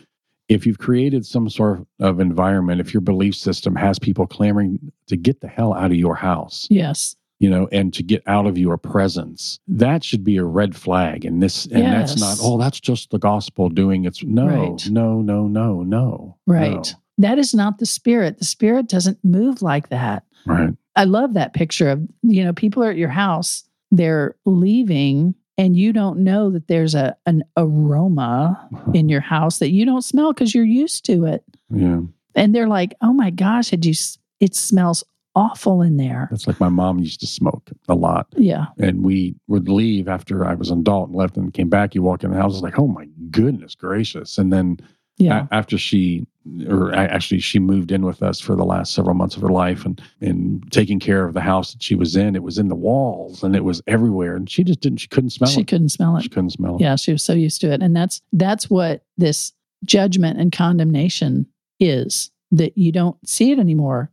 if 0.48 0.66
you've 0.66 0.78
created 0.78 1.24
some 1.26 1.48
sort 1.48 1.86
of 2.00 2.18
environment, 2.18 2.80
if 2.80 2.92
your 2.92 3.00
belief 3.02 3.36
system 3.36 3.76
has 3.76 3.98
people 3.98 4.26
clamoring 4.26 4.78
to 5.06 5.16
get 5.16 5.40
the 5.42 5.46
hell 5.48 5.74
out 5.74 5.90
of 5.92 5.96
your 5.96 6.16
house, 6.16 6.66
Yes. 6.70 7.14
You 7.40 7.48
know, 7.48 7.68
and 7.72 7.92
to 7.94 8.02
get 8.02 8.22
out 8.26 8.46
of 8.46 8.58
your 8.58 8.76
presence, 8.76 9.58
that 9.66 10.04
should 10.04 10.22
be 10.22 10.36
a 10.36 10.44
red 10.44 10.76
flag. 10.76 11.24
And 11.24 11.42
this, 11.42 11.64
and 11.66 11.84
that's 11.84 12.20
not, 12.20 12.38
oh, 12.40 12.58
that's 12.58 12.78
just 12.78 13.10
the 13.10 13.18
gospel 13.18 13.70
doing 13.70 14.04
its, 14.04 14.22
no, 14.22 14.46
Right. 14.46 14.90
no, 14.90 15.22
no, 15.22 15.48
no, 15.48 15.82
no. 15.82 16.36
Right. 16.46 16.94
That 17.18 17.38
is 17.38 17.54
not 17.54 17.78
the 17.78 17.86
spirit. 17.86 18.38
The 18.38 18.44
spirit 18.44 18.88
doesn't 18.88 19.18
move 19.24 19.62
like 19.62 19.88
that. 19.88 20.24
Right. 20.46 20.74
I 20.96 21.04
love 21.04 21.34
that 21.34 21.54
picture 21.54 21.88
of, 21.88 22.06
you 22.22 22.44
know, 22.44 22.52
people 22.52 22.84
are 22.84 22.90
at 22.90 22.96
your 22.96 23.08
house, 23.08 23.64
they're 23.90 24.36
leaving, 24.44 25.34
and 25.56 25.76
you 25.76 25.92
don't 25.92 26.20
know 26.20 26.50
that 26.50 26.68
there's 26.68 26.94
a 26.94 27.16
an 27.26 27.42
aroma 27.56 28.68
uh-huh. 28.74 28.92
in 28.94 29.08
your 29.08 29.20
house 29.20 29.58
that 29.58 29.70
you 29.70 29.84
don't 29.84 30.04
smell 30.04 30.32
because 30.32 30.54
you're 30.54 30.64
used 30.64 31.06
to 31.06 31.24
it. 31.24 31.42
Yeah. 31.70 32.00
And 32.34 32.54
they're 32.54 32.68
like, 32.68 32.94
oh 33.00 33.12
my 33.12 33.30
gosh, 33.30 33.70
had 33.70 33.84
you, 33.84 33.94
it 34.40 34.54
smells 34.54 35.04
awful 35.34 35.82
in 35.82 35.96
there. 35.96 36.28
That's 36.30 36.46
like 36.46 36.60
my 36.60 36.68
mom 36.68 36.98
used 36.98 37.20
to 37.20 37.26
smoke 37.26 37.70
a 37.88 37.94
lot. 37.94 38.26
Yeah. 38.36 38.66
and 38.78 39.02
we 39.04 39.34
would 39.48 39.68
leave 39.68 40.08
after 40.08 40.44
I 40.44 40.54
was 40.54 40.70
in 40.70 40.82
Dalton, 40.82 41.14
left 41.14 41.36
and 41.36 41.52
came 41.52 41.68
back. 41.68 41.94
You 41.94 42.02
walk 42.02 42.24
in 42.24 42.30
the 42.30 42.36
house, 42.36 42.54
it's 42.54 42.62
like, 42.62 42.78
oh 42.78 42.88
my 42.88 43.06
goodness 43.30 43.74
gracious! 43.74 44.38
And 44.38 44.52
then 44.52 44.78
Yeah. 45.18 45.46
a- 45.50 45.54
after 45.54 45.78
she 45.78 46.26
or 46.68 46.94
actually, 46.94 47.38
she 47.40 47.58
moved 47.58 47.92
in 47.92 48.02
with 48.02 48.22
us 48.22 48.40
for 48.40 48.56
the 48.56 48.64
last 48.64 48.94
several 48.94 49.14
months 49.14 49.36
of 49.36 49.42
her 49.42 49.50
life, 49.50 49.84
and 49.84 50.00
and 50.22 50.64
taking 50.72 50.98
care 50.98 51.26
of 51.26 51.34
the 51.34 51.40
house 51.42 51.72
that 51.74 51.82
she 51.82 51.94
was 51.94 52.16
in. 52.16 52.34
It 52.34 52.42
was 52.42 52.56
in 52.58 52.68
the 52.68 52.74
walls 52.74 53.42
and 53.42 53.54
it 53.54 53.62
was 53.62 53.82
everywhere, 53.86 54.34
and 54.36 54.48
she 54.50 54.64
just 54.64 54.80
didn't. 54.80 54.98
She 55.00 55.08
couldn't 55.08 55.30
smell 55.30 55.50
she 55.50 55.60
it. 55.60 55.68
couldn't 55.68 55.90
smell 55.90 56.16
it. 56.16 56.22
She 56.22 56.28
couldn't 56.30 56.50
smell 56.50 56.76
it. 56.76 56.80
Yeah, 56.80 56.96
she 56.96 57.12
was 57.12 57.22
so 57.22 57.34
used 57.34 57.60
to 57.60 57.70
it. 57.70 57.82
And 57.82 57.94
that's 57.94 58.22
that's 58.32 58.70
what 58.70 59.04
this 59.18 59.52
judgment 59.84 60.40
and 60.40 60.50
condemnation 60.50 61.46
is 61.78 62.30
that 62.52 62.76
you 62.76 62.90
don't 62.90 63.16
see 63.28 63.52
it 63.52 63.58
anymore. 63.58 64.10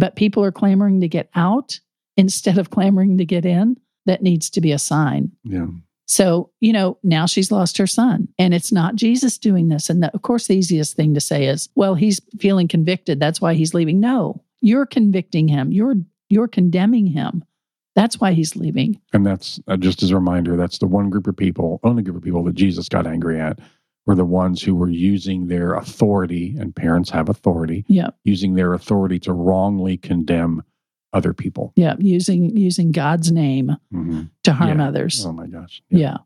But 0.00 0.16
people 0.16 0.42
are 0.42 0.50
clamoring 0.50 1.02
to 1.02 1.08
get 1.08 1.28
out 1.34 1.78
instead 2.16 2.56
of 2.56 2.70
clamoring 2.70 3.18
to 3.18 3.24
get 3.24 3.44
in. 3.44 3.76
That 4.06 4.22
needs 4.22 4.48
to 4.50 4.62
be 4.62 4.72
a 4.72 4.78
sign. 4.78 5.30
Yeah. 5.44 5.66
So, 6.06 6.50
you 6.58 6.72
know, 6.72 6.98
now 7.04 7.26
she's 7.26 7.52
lost 7.52 7.76
her 7.76 7.86
son 7.86 8.28
and 8.38 8.54
it's 8.54 8.72
not 8.72 8.96
Jesus 8.96 9.36
doing 9.36 9.68
this. 9.68 9.90
And 9.90 10.02
the, 10.02 10.12
of 10.14 10.22
course, 10.22 10.46
the 10.46 10.56
easiest 10.56 10.96
thing 10.96 11.12
to 11.14 11.20
say 11.20 11.44
is, 11.44 11.68
well, 11.74 11.94
he's 11.94 12.20
feeling 12.38 12.66
convicted. 12.66 13.20
That's 13.20 13.40
why 13.42 13.54
he's 13.54 13.74
leaving. 13.74 14.00
No, 14.00 14.42
you're 14.60 14.86
convicting 14.86 15.48
him. 15.48 15.70
You're, 15.70 15.96
you're 16.30 16.48
condemning 16.48 17.06
him. 17.06 17.44
That's 17.94 18.18
why 18.18 18.32
he's 18.32 18.56
leaving. 18.56 19.00
And 19.12 19.24
that's 19.24 19.60
uh, 19.68 19.76
just 19.76 20.02
as 20.02 20.10
a 20.10 20.16
reminder, 20.16 20.56
that's 20.56 20.78
the 20.78 20.86
one 20.86 21.10
group 21.10 21.26
of 21.26 21.36
people, 21.36 21.78
only 21.84 22.02
group 22.02 22.16
of 22.16 22.22
people 22.22 22.42
that 22.44 22.54
Jesus 22.54 22.88
got 22.88 23.06
angry 23.06 23.38
at 23.38 23.58
were 24.10 24.16
the 24.16 24.24
ones 24.24 24.60
who 24.60 24.74
were 24.74 24.90
using 24.90 25.46
their 25.46 25.74
authority, 25.74 26.56
and 26.58 26.74
parents 26.74 27.10
have 27.10 27.28
authority, 27.28 27.84
Yeah. 27.86 28.08
using 28.24 28.54
their 28.54 28.74
authority 28.74 29.20
to 29.20 29.32
wrongly 29.32 29.96
condemn 29.96 30.64
other 31.12 31.32
people. 31.32 31.72
Yeah. 31.76 31.94
Using, 32.00 32.56
using 32.56 32.90
God's 32.90 33.30
name 33.30 33.76
Mhm. 33.94 34.30
to 34.42 34.52
harm 34.52 34.80
Yeah. 34.80 34.88
others. 34.88 35.24
Oh 35.24 35.30
my 35.32 35.46
gosh. 35.46 35.80
Yeah. 35.90 36.16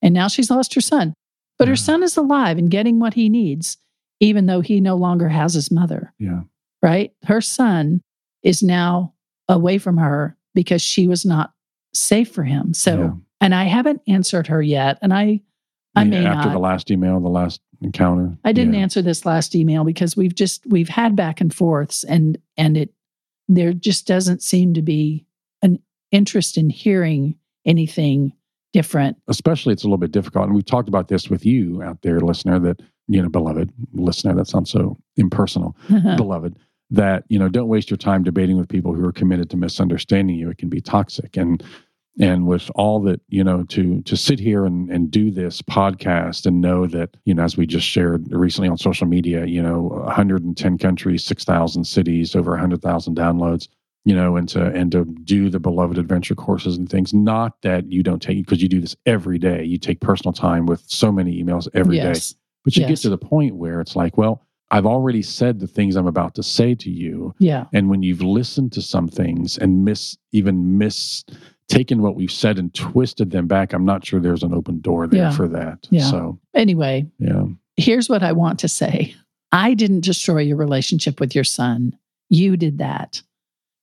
And 0.00 0.14
now 0.14 0.28
she's 0.28 0.50
lost 0.50 0.72
her 0.76 0.80
son. 0.80 1.12
But 1.58 1.68
her 1.68 1.76
son 1.76 2.02
is 2.02 2.16
alive 2.16 2.56
and 2.56 2.70
getting 2.70 2.98
what 3.00 3.12
he 3.12 3.28
needs, 3.28 3.76
even 4.18 4.46
though 4.46 4.62
he 4.62 4.80
no 4.80 4.96
longer 4.96 5.28
has 5.28 5.52
his 5.52 5.70
mother, 5.70 6.14
Yeah. 6.18 6.44
right? 6.82 7.12
Her 7.24 7.42
son 7.42 8.00
is 8.42 8.62
now 8.62 9.12
away 9.46 9.76
from 9.76 9.98
her 9.98 10.38
because 10.54 10.80
she 10.80 11.06
was 11.06 11.26
not 11.26 11.52
safe 11.92 12.30
for 12.30 12.44
him. 12.44 12.72
So, 12.72 12.98
Yeah. 12.98 13.12
and 13.42 13.54
I 13.54 13.64
haven't 13.64 14.00
answered 14.08 14.46
her 14.46 14.62
yet. 14.62 14.98
And 15.02 15.12
I, 15.12 15.42
I 15.96 16.02
Yeah, 16.02 16.10
may 16.10 16.26
after 16.26 16.48
not. 16.48 16.52
the 16.52 16.58
last 16.60 16.90
email, 16.90 17.18
the 17.20 17.28
last 17.28 17.60
encounter. 17.82 18.36
I 18.44 18.52
didn't 18.52 18.74
yeah. 18.74 18.80
answer 18.80 19.02
this 19.02 19.26
last 19.26 19.54
email 19.54 19.82
because 19.84 20.16
we've 20.16 20.34
just 20.34 20.64
we've 20.66 20.88
had 20.88 21.16
back 21.16 21.40
and 21.40 21.52
forths 21.52 22.04
and 22.04 22.38
and 22.56 22.76
it 22.76 22.92
there 23.48 23.72
just 23.72 24.06
doesn't 24.06 24.42
seem 24.42 24.74
to 24.74 24.82
be 24.82 25.24
an 25.62 25.78
interest 26.10 26.58
in 26.58 26.70
hearing 26.70 27.36
anything 27.64 28.32
different. 28.72 29.16
Especially, 29.28 29.72
it's 29.72 29.84
a 29.84 29.86
little 29.86 29.98
bit 29.98 30.12
difficult. 30.12 30.46
And 30.46 30.54
we've 30.54 30.64
talked 30.64 30.88
about 30.88 31.08
this 31.08 31.30
with 31.30 31.46
you 31.46 31.82
out 31.82 32.02
there, 32.02 32.20
listener, 32.20 32.58
that, 32.58 32.80
you 33.08 33.22
know, 33.22 33.28
beloved 33.28 33.72
listener, 33.92 34.34
that 34.34 34.48
sounds 34.48 34.70
so 34.70 34.98
impersonal. 35.16 35.76
beloved 36.16 36.56
that 36.90 37.24
you 37.28 37.38
know 37.38 37.48
don't 37.48 37.68
waste 37.68 37.90
your 37.90 37.96
time 37.96 38.22
debating 38.22 38.56
with 38.56 38.68
people 38.68 38.94
who 38.94 39.04
are 39.04 39.12
committed 39.12 39.50
to 39.50 39.56
misunderstanding 39.56 40.36
you 40.36 40.48
it 40.50 40.58
can 40.58 40.68
be 40.68 40.80
toxic 40.80 41.36
and 41.36 41.64
and 42.18 42.46
with 42.46 42.70
all 42.74 43.00
that 43.00 43.20
you 43.28 43.44
know 43.44 43.62
to 43.64 44.02
to 44.02 44.16
sit 44.16 44.38
here 44.38 44.64
and 44.64 44.90
and 44.90 45.10
do 45.10 45.30
this 45.30 45.62
podcast 45.62 46.46
and 46.46 46.60
know 46.60 46.86
that 46.86 47.16
you 47.24 47.34
know 47.34 47.42
as 47.42 47.56
we 47.56 47.66
just 47.66 47.86
shared 47.86 48.26
recently 48.32 48.68
on 48.68 48.78
social 48.78 49.06
media 49.06 49.44
you 49.46 49.62
know 49.62 49.82
110 49.82 50.78
countries 50.78 51.24
6000 51.24 51.84
cities 51.84 52.34
over 52.34 52.52
100,000 52.52 53.16
downloads 53.16 53.68
you 54.04 54.14
know 54.14 54.36
and 54.36 54.48
to 54.48 54.66
and 54.66 54.92
to 54.92 55.04
do 55.04 55.50
the 55.50 55.60
beloved 55.60 55.98
adventure 55.98 56.34
courses 56.34 56.76
and 56.76 56.88
things 56.88 57.12
not 57.12 57.60
that 57.62 57.90
you 57.90 58.02
don't 58.02 58.22
take 58.22 58.44
because 58.46 58.62
you 58.62 58.68
do 58.68 58.80
this 58.80 58.96
every 59.06 59.38
day 59.38 59.62
you 59.62 59.78
take 59.78 60.00
personal 60.00 60.32
time 60.32 60.66
with 60.66 60.82
so 60.86 61.12
many 61.12 61.42
emails 61.42 61.68
every 61.74 61.96
day. 61.96 62.04
yes. 62.04 62.34
but 62.64 62.76
you 62.76 62.86
get 62.86 62.98
to 62.98 63.10
the 63.10 63.18
point 63.18 63.56
where 63.56 63.80
it's 63.80 63.96
like 63.96 64.16
well 64.16 64.42
I've 64.72 64.86
already 64.86 65.22
said 65.22 65.60
the 65.60 65.68
things 65.68 65.94
I'm 65.94 66.08
about 66.08 66.34
to 66.34 66.42
say 66.42 66.74
to 66.74 66.90
you. 66.90 67.32
Yeah. 67.38 67.66
And 67.72 67.88
when 67.88 68.02
you've 68.02 68.20
listened 68.20 68.72
to 68.72 68.82
some 68.82 69.06
things 69.06 69.56
and 69.56 69.84
miss 69.84 70.16
even 70.32 70.76
miss 70.76 71.24
taken 71.68 72.00
what 72.02 72.14
we've 72.14 72.30
said 72.32 72.58
and 72.58 72.72
twisted 72.74 73.30
them 73.30 73.46
back, 73.46 73.72
I'm 73.72 73.84
not 73.84 74.04
sure 74.06 74.20
there's 74.20 74.42
an 74.42 74.54
open 74.54 74.80
door 74.80 75.06
there 75.06 75.22
Yeah. 75.24 75.30
for 75.30 75.48
that. 75.48 75.86
Yeah. 75.90 76.10
So 76.10 76.38
Anyway, 76.54 77.06
yeah. 77.18 77.44
here's 77.76 78.08
what 78.08 78.22
I 78.22 78.32
want 78.32 78.58
to 78.60 78.68
say 78.68 79.14
I 79.52 79.74
didn't 79.74 80.04
destroy 80.04 80.40
your 80.42 80.56
relationship 80.56 81.18
with 81.20 81.34
your 81.34 81.44
son. 81.44 81.96
You 82.28 82.56
did 82.56 82.78
that. 82.78 83.22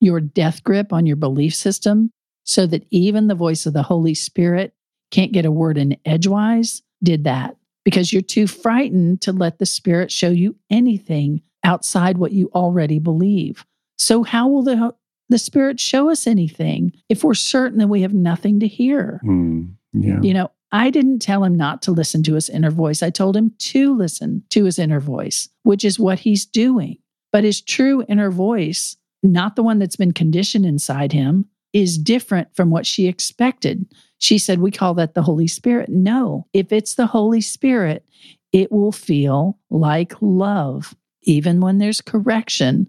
Your 0.02 0.20
death 0.20 0.64
grip 0.64 0.92
on 0.94 1.06
your 1.06 1.16
belief 1.16 1.56
system, 1.56 2.12
so 2.44 2.68
that 2.68 2.86
even 2.92 3.28
the 3.28 3.36
voice 3.36 3.66
of 3.66 3.74
the 3.74 3.84
Holy 3.84 4.14
Spirit 4.14 4.74
can't 5.12 5.32
get 5.32 5.46
a 5.46 5.52
word 5.52 5.78
in 5.78 5.96
edgewise, 6.06 6.82
did 7.02 7.24
that 7.24 7.56
because 7.86 8.12
you're 8.12 8.22
too 8.22 8.48
frightened 8.48 9.22
to 9.22 9.32
let 9.32 9.60
the 9.60 9.66
Spirit 9.66 10.12
show 10.12 10.30
you 10.30 10.56
anything 10.70 11.42
outside 11.64 12.18
what 12.18 12.32
you 12.34 12.50
already 12.54 13.00
believe. 13.00 13.66
So, 13.98 14.24
how 14.24 14.48
will 14.50 14.64
the, 14.64 14.94
the 15.34 15.40
Spirit 15.40 15.80
show 15.80 16.12
us 16.12 16.28
anything 16.28 16.94
if 17.10 17.24
we're 17.24 17.34
certain 17.34 17.80
that 17.80 17.88
we 17.88 18.04
have 18.04 18.14
nothing 18.14 18.60
to 18.60 18.68
hear? 18.68 19.20
Mm, 19.26 19.74
yeah. 19.92 20.22
You 20.22 20.32
know, 20.32 20.52
I 20.72 20.92
didn't 20.92 21.20
tell 21.24 21.44
him 21.44 21.56
not 21.58 21.82
to 21.84 21.92
listen 21.92 22.22
to 22.24 22.36
his 22.36 22.50
inner 22.50 22.70
voice. 22.70 23.02
I 23.02 23.10
told 23.10 23.36
him 23.36 23.52
to 23.58 23.96
listen 23.96 24.44
to 24.52 24.66
his 24.66 24.78
inner 24.78 25.00
voice, 25.00 25.50
which 25.64 25.84
is 25.84 26.00
what 26.00 26.20
he's 26.20 26.46
doing. 26.46 27.00
But 27.32 27.44
his 27.44 27.62
true 27.62 28.06
inner 28.08 28.30
voice, 28.30 28.96
not 29.24 29.56
the 29.56 29.64
one 29.64 29.80
that's 29.80 29.96
been 29.96 30.12
conditioned 30.12 30.68
inside 30.68 31.12
him, 31.14 31.46
is 31.74 31.98
different 31.98 32.56
from 32.56 32.70
what 32.70 32.86
she 32.86 33.08
expected. 33.08 33.92
She 34.20 34.38
said, 34.38 34.60
We 34.60 34.70
call 34.70 34.94
that 34.94 35.16
the 35.16 35.24
Holy 35.24 35.48
Spirit. 35.48 35.90
No, 35.90 36.46
if 36.54 36.72
it's 36.72 36.94
the 36.94 37.08
Holy 37.08 37.42
Spirit, 37.42 38.06
it 38.52 38.72
will 38.72 38.92
feel 38.92 39.58
like 39.72 40.14
love. 40.22 40.96
Even 41.24 41.60
when 41.60 41.80
there's 41.80 42.02
correction, 42.02 42.88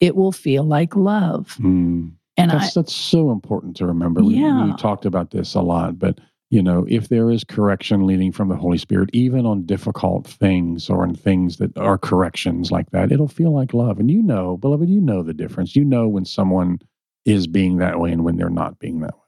it 0.00 0.16
will 0.16 0.32
feel 0.32 0.64
like 0.64 0.94
love. 0.96 1.56
Mm. 1.60 2.12
And 2.36 2.52
I, 2.52 2.58
That's 2.58 2.74
that's 2.74 2.94
so 2.94 3.30
important 3.32 3.76
to 3.78 3.86
remember. 3.86 4.22
We, 4.22 4.34
Yeah. 4.36 4.66
we 4.66 4.72
talked 4.76 5.04
about 5.04 5.30
this 5.32 5.54
a 5.54 5.60
lot, 5.60 5.98
but 5.98 6.18
you 6.50 6.62
know, 6.62 6.86
if 6.88 7.08
there 7.08 7.30
is 7.30 7.44
correction 7.44 8.06
leading 8.06 8.32
from 8.32 8.48
the 8.48 8.56
Holy 8.56 8.78
Spirit, 8.78 9.10
even 9.12 9.44
on 9.44 9.66
difficult 9.66 10.26
things 10.26 10.88
or 10.88 11.04
in 11.04 11.14
things 11.14 11.58
that 11.58 11.76
are 11.76 11.98
corrections 11.98 12.70
like 12.70 12.90
that, 12.92 13.12
it'll 13.12 13.28
feel 13.28 13.52
like 13.52 13.74
love. 13.74 13.98
And 13.98 14.10
you 14.10 14.22
know, 14.22 14.56
beloved, 14.56 14.88
you 14.88 15.00
know 15.00 15.22
the 15.22 15.34
difference. 15.34 15.76
You 15.76 15.84
know 15.84 16.08
when 16.08 16.24
someone 16.24 16.78
is 17.26 17.46
being 17.46 17.76
that 17.78 18.00
way 18.00 18.12
and 18.12 18.24
when 18.24 18.36
they're 18.36 18.48
not 18.48 18.78
being 18.78 19.00
that 19.00 19.14
way. 19.14 19.22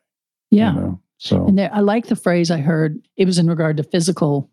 yeah. 0.51 0.73
You 0.75 0.81
know? 0.81 1.01
So 1.19 1.47
And 1.47 1.59
there, 1.59 1.69
I 1.75 1.81
like 1.81 2.07
the 2.07 2.17
phrase 2.17 2.51
I 2.51 2.59
heard. 2.59 2.99
It 3.19 3.27
was 3.27 3.39
in 3.39 3.49
regard 3.49 3.77
to 3.77 3.83
physical 3.83 4.49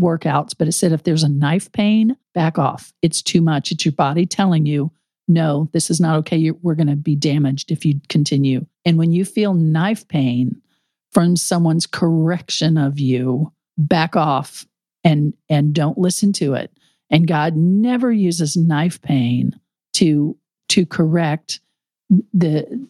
workouts, 0.00 0.54
but 0.58 0.66
it 0.66 0.72
said 0.72 0.90
if 0.90 1.04
there's 1.04 1.22
a 1.22 1.28
knife 1.28 1.70
pain, 1.70 2.16
back 2.34 2.58
off. 2.58 2.92
It's 3.02 3.22
too 3.22 3.40
much. 3.40 3.70
It's 3.70 3.84
your 3.84 3.92
body 3.92 4.26
telling 4.26 4.66
you, 4.66 4.90
no, 5.30 5.70
this 5.72 5.90
is 5.90 6.00
not 6.00 6.16
okay. 6.18 6.50
We're 6.50 6.74
going 6.74 6.88
to 6.88 6.96
be 6.96 7.14
damaged 7.14 7.70
if 7.70 7.84
you 7.84 8.00
continue. 8.08 8.66
And 8.84 8.98
when 8.98 9.12
you 9.12 9.24
feel 9.24 9.54
knife 9.54 10.06
pain 10.08 10.60
from 11.12 11.36
someone's 11.36 11.86
correction 11.86 12.76
of 12.76 12.98
you, 12.98 13.52
back 13.78 14.16
off 14.16 14.66
and 15.04 15.32
and 15.48 15.72
don't 15.72 15.96
listen 15.96 16.32
to 16.34 16.54
it. 16.54 16.72
And 17.08 17.26
God 17.26 17.56
never 17.56 18.12
uses 18.12 18.56
knife 18.56 19.00
pain 19.00 19.58
to 19.94 20.36
to 20.70 20.84
correct 20.84 21.60
the 22.34 22.88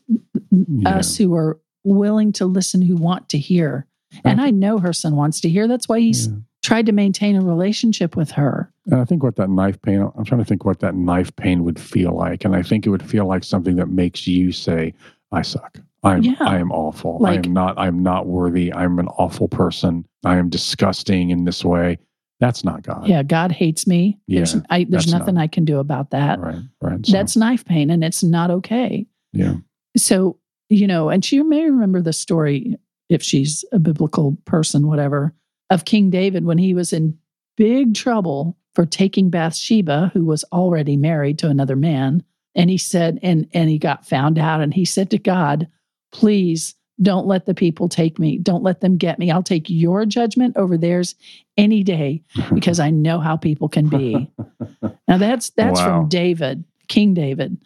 yeah. 0.50 0.88
us 0.88 1.16
who 1.16 1.34
are 1.34 1.60
willing 1.84 2.32
to 2.32 2.46
listen, 2.46 2.82
who 2.82 2.96
want 2.96 3.28
to 3.30 3.38
hear. 3.38 3.86
And 4.24 4.40
I 4.40 4.50
know 4.50 4.78
her 4.78 4.92
son 4.92 5.14
wants 5.14 5.40
to 5.42 5.48
hear. 5.48 5.68
That's 5.68 5.88
why 5.88 6.00
he's 6.00 6.26
Yeah. 6.26 6.34
tried 6.62 6.86
to 6.86 6.92
maintain 6.92 7.36
a 7.36 7.42
relationship 7.42 8.16
with 8.16 8.32
her. 8.32 8.72
And 8.86 9.00
I 9.00 9.04
think 9.04 9.22
what 9.22 9.36
that 9.36 9.50
knife 9.50 9.80
pain, 9.82 10.00
I'm 10.16 10.24
trying 10.24 10.40
to 10.40 10.44
think 10.44 10.64
what 10.64 10.80
that 10.80 10.94
knife 10.94 11.34
pain 11.36 11.64
would 11.64 11.78
feel 11.78 12.12
like. 12.16 12.44
And 12.44 12.56
I 12.56 12.62
think 12.62 12.86
it 12.86 12.90
would 12.90 13.02
feel 13.08 13.26
like 13.26 13.44
something 13.44 13.76
that 13.76 13.88
makes 13.88 14.26
you 14.26 14.52
say, 14.52 14.94
I 15.32 15.42
suck. 15.42 15.78
I'm, 16.02 16.22
Yeah. 16.22 16.34
I 16.40 16.58
am 16.58 16.72
awful. 16.72 17.24
I 17.26 17.34
am 17.34 17.52
not, 17.52 17.78
I'm 17.78 18.02
not 18.02 18.26
worthy. 18.26 18.72
I'm 18.72 18.98
an 18.98 19.08
awful 19.08 19.48
person. 19.48 20.06
I 20.24 20.36
am 20.38 20.48
disgusting 20.48 21.30
in 21.30 21.44
this 21.44 21.62
way. 21.64 21.98
That's 22.40 22.64
not 22.64 22.82
God. 22.82 23.06
Yeah, 23.06 23.22
God 23.22 23.52
hates 23.52 23.86
me. 23.86 24.18
There's, 24.26 24.54
Yeah, 24.54 24.60
I, 24.70 24.84
there's 24.88 25.12
nothing 25.12 25.34
not- 25.34 25.42
I 25.42 25.46
can 25.46 25.66
do 25.66 25.78
about 25.78 26.10
that. 26.10 26.40
Right. 26.40 26.56
Right. 26.80 27.04
So, 27.04 27.12
That's 27.12 27.36
knife 27.36 27.66
pain, 27.66 27.90
and 27.90 28.02
it's 28.02 28.22
not 28.22 28.50
okay. 28.50 29.06
yeah. 29.32 29.56
So, 29.96 30.38
you 30.70 30.86
know, 30.86 31.10
and 31.10 31.22
she 31.24 31.42
may 31.42 31.64
remember 31.68 32.00
the 32.00 32.12
story 32.12 32.76
if 33.10 33.22
she's 33.22 33.64
a 33.72 33.78
biblical 33.78 34.38
person, 34.46 34.86
whatever, 34.86 35.34
of 35.68 35.84
King 35.84 36.08
David 36.10 36.44
when 36.44 36.58
he 36.58 36.72
was 36.74 36.92
in 36.94 37.18
big 37.56 37.94
trouble 37.94 38.56
for 38.74 38.86
taking 38.86 39.30
Bathsheba, 39.30 40.10
who 40.14 40.24
was 40.24 40.44
already 40.52 40.96
married 40.96 41.38
to 41.40 41.48
another 41.48 41.76
man. 41.76 42.22
And 42.54 42.70
he 42.70 42.78
said, 42.78 43.18
and 43.22 43.48
and 43.52 43.68
he 43.70 43.78
got 43.78 44.06
found 44.06 44.38
out, 44.38 44.60
and 44.60 44.74
he 44.74 44.84
said 44.84 45.10
to 45.10 45.18
God, 45.18 45.68
please 46.12 46.74
don't 47.02 47.26
let 47.26 47.46
the 47.46 47.54
people 47.54 47.88
take 47.88 48.18
me. 48.18 48.36
Don't 48.38 48.62
let 48.62 48.80
them 48.80 48.96
get 48.98 49.18
me. 49.18 49.30
I'll 49.30 49.42
take 49.42 49.70
your 49.70 50.04
judgment 50.04 50.56
over 50.56 50.76
theirs 50.76 51.14
any 51.56 51.82
day 51.82 52.22
because 52.54 52.78
I 52.80 52.90
know 52.90 53.20
how 53.20 53.36
people 53.36 53.68
can 53.68 53.88
be. 53.88 54.30
now 55.08 55.16
that's 55.18 55.50
that's 55.50 55.78
Wow. 55.80 55.84
from 55.84 56.08
David, 56.08 56.64
King 56.88 57.14
David. 57.14 57.56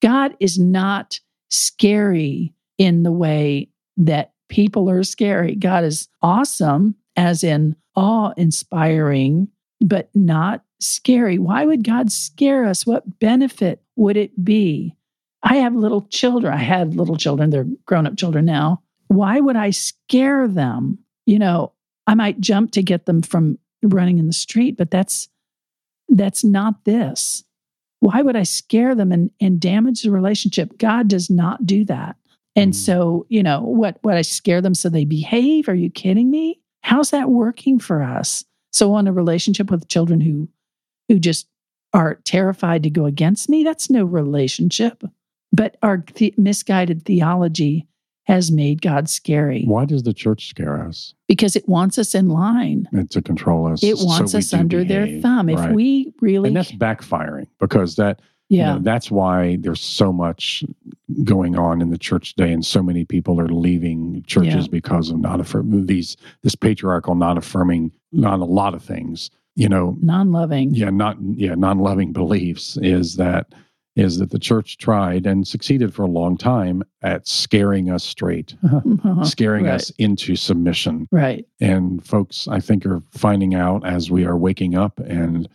God 0.00 0.34
is 0.40 0.58
not 0.58 1.20
scary 1.48 2.52
in 2.78 3.02
the 3.04 3.12
way 3.12 3.68
that 3.96 4.32
people 4.48 4.90
are 4.90 5.04
scary. 5.04 5.54
God 5.54 5.84
is 5.84 6.08
awesome, 6.22 6.96
as 7.16 7.44
in 7.44 7.76
awe 7.94 8.32
inspiring, 8.36 9.48
but 9.84 10.10
not 10.14 10.64
scary? 10.80 11.38
Why 11.38 11.64
would 11.64 11.84
God 11.84 12.10
scare 12.12 12.64
us? 12.64 12.86
What 12.86 13.18
benefit 13.20 13.82
would 13.96 14.16
it 14.16 14.44
be? 14.44 14.96
I 15.42 15.56
have 15.56 15.74
little 15.74 16.02
children. 16.02 16.52
I 16.52 16.56
had 16.58 16.94
little 16.94 17.16
children. 17.16 17.50
They're 17.50 17.66
grown 17.86 18.06
up 18.06 18.16
children 18.16 18.44
now. 18.44 18.82
Why 19.08 19.40
would 19.40 19.56
I 19.56 19.70
scare 19.70 20.46
them? 20.48 20.98
You 21.26 21.38
know, 21.38 21.72
I 22.06 22.14
might 22.14 22.40
jump 22.40 22.72
to 22.72 22.82
get 22.82 23.06
them 23.06 23.22
from 23.22 23.58
running 23.82 24.18
in 24.18 24.26
the 24.26 24.32
street, 24.32 24.76
but 24.76 24.90
that's 24.90 25.28
that's 26.08 26.44
not 26.44 26.84
this. 26.84 27.42
Why 28.00 28.20
would 28.22 28.36
I 28.36 28.42
scare 28.42 28.94
them 28.94 29.12
and, 29.12 29.30
and 29.40 29.60
damage 29.60 30.02
the 30.02 30.10
relationship? 30.10 30.76
God 30.78 31.08
does 31.08 31.30
not 31.30 31.64
do 31.64 31.84
that. 31.86 32.16
And 32.56 32.72
Mm. 32.72 32.76
so, 32.76 33.26
you 33.28 33.42
know, 33.42 33.62
what 33.62 33.98
what 34.02 34.16
I 34.16 34.22
scare 34.22 34.60
them 34.60 34.74
so 34.74 34.88
they 34.88 35.04
behave? 35.04 35.68
Are 35.68 35.74
you 35.74 35.90
kidding 35.90 36.30
me? 36.30 36.60
How's 36.82 37.10
that 37.10 37.30
working 37.30 37.78
for 37.78 38.02
us? 38.02 38.44
So 38.72 38.92
on 38.94 39.06
a 39.06 39.12
relationship 39.12 39.70
with 39.70 39.88
children 39.88 40.20
who 40.20 40.48
who 41.08 41.18
just 41.18 41.46
are 41.92 42.14
terrified 42.24 42.82
to 42.84 42.90
go 42.90 43.04
against 43.04 43.48
me, 43.48 43.62
that's 43.64 43.90
no 43.90 44.04
relationship. 44.04 45.02
But 45.52 45.76
our 45.82 46.02
the- 46.14 46.34
misguided 46.38 47.04
theology 47.04 47.86
has 48.24 48.50
made 48.52 48.80
God 48.80 49.08
scary 49.08 49.64
Why 49.66 49.84
does 49.84 50.04
the 50.04 50.14
church 50.14 50.48
scare 50.48 50.80
us 50.86 51.12
because 51.28 51.56
it 51.56 51.68
wants 51.68 51.98
us 51.98 52.14
in 52.14 52.28
line. 52.28 52.88
and 52.92 53.10
to 53.10 53.20
control 53.20 53.66
us? 53.66 53.82
It 53.82 53.96
wants 53.98 54.32
we 54.32 54.38
us 54.38 54.54
under 54.54 54.84
their 54.84 55.06
behave, 55.06 55.22
thumb. 55.22 55.48
If 55.48 55.58
right? 55.58 55.74
we 55.74 56.14
really, 56.20 56.48
and 56.48 56.56
that's 56.56 56.72
backfiring 56.72 57.48
because 57.60 57.96
that 57.96 58.20
you 58.48 58.58
yeah, 58.58 58.74
know, 58.74 58.78
that's 58.80 59.10
why 59.10 59.56
there's 59.60 59.80
so 59.82 60.12
much 60.12 60.62
going 61.24 61.58
on 61.58 61.80
in 61.82 61.90
the 61.90 61.98
church 61.98 62.34
today, 62.34 62.52
and 62.52 62.64
so 62.64 62.82
many 62.82 63.04
people 63.04 63.40
are 63.40 63.48
leaving 63.48 64.22
churches 64.26 64.66
Yeah. 64.66 64.70
because 64.70 65.10
of 65.10 65.18
not 65.18 65.40
affirm 65.40 65.86
these 65.86 66.16
this 66.42 66.54
patriarchal 66.54 67.14
not 67.14 67.36
affirming 67.36 67.92
on 68.24 68.40
a 68.40 68.44
lot 68.44 68.74
of 68.74 68.82
things. 68.82 69.30
You 69.54 69.68
know, 69.68 69.96
non-loving. 70.00 70.74
yeah, 70.74 70.88
not 70.90 71.16
yeah, 71.34 71.54
non-loving 71.54 72.12
beliefs 72.12 72.78
is 72.80 73.16
that 73.16 73.52
is 73.96 74.16
that 74.18 74.30
the 74.30 74.38
church 74.38 74.78
tried 74.78 75.26
and 75.26 75.46
succeeded 75.46 75.92
for 75.92 76.02
a 76.04 76.08
long 76.10 76.38
time 76.38 76.82
at 77.02 77.28
scaring 77.28 77.90
us 77.90 78.02
straight, 78.02 78.54
scaring 79.22 79.66
Right. 79.66 79.74
us 79.74 79.90
into 79.98 80.34
submission. 80.34 81.06
Right. 81.12 81.46
And 81.60 82.02
folks, 82.06 82.48
I 82.48 82.58
think, 82.60 82.86
are 82.86 83.02
finding 83.12 83.54
out 83.54 83.86
as 83.86 84.10
we 84.10 84.24
are 84.24 84.38
waking 84.38 84.74
up 84.74 84.98
and 85.00 85.46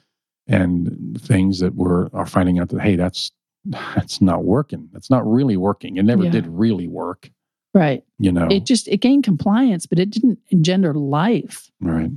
and 0.45 1.19
things 1.19 1.59
that 1.59 1.73
we're 1.75 2.09
are 2.13 2.27
finding 2.27 2.59
out 2.59 2.69
that 2.69 2.81
hey, 2.81 2.95
that's 2.95 3.31
that's 3.65 4.21
not 4.21 4.43
working. 4.45 4.87
That's 4.93 5.09
not 5.09 5.29
really 5.29 5.57
working. 5.57 5.97
It 5.97 6.03
never 6.03 6.25
Yeah. 6.25 6.29
did 6.31 6.47
really 6.47 6.87
work. 6.87 7.31
Right. 7.73 8.03
You 8.19 8.31
know, 8.31 8.47
It 8.49 8.65
just 8.65 8.87
it 8.87 8.97
gained 9.01 9.23
compliance, 9.23 9.85
but 9.87 9.97
it 9.99 10.09
didn't 10.11 10.37
engender 10.51 10.93
life. 10.93 11.71
right? 11.81 12.11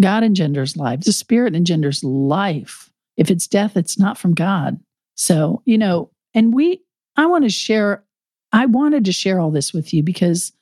God 0.00 0.24
engenders 0.24 0.76
life. 0.76 1.00
The 1.00 1.12
Spirit 1.12 1.54
engenders 1.54 2.02
life. 2.02 2.90
If 3.16 3.30
it's 3.30 3.46
death, 3.46 3.76
it's 3.76 3.98
not 3.98 4.18
from 4.18 4.34
God. 4.34 4.80
So, 5.16 5.62
you 5.64 5.78
know, 5.78 6.10
and 6.34 6.52
we, 6.52 6.82
I 7.16 7.26
want 7.26 7.44
to 7.44 7.50
share, 7.50 8.04
I 8.52 8.66
wanted 8.66 9.04
to 9.04 9.12
share 9.12 9.38
all 9.40 9.50
this 9.50 9.72
with 9.72 9.94
you 9.94 10.02
because 10.02 10.52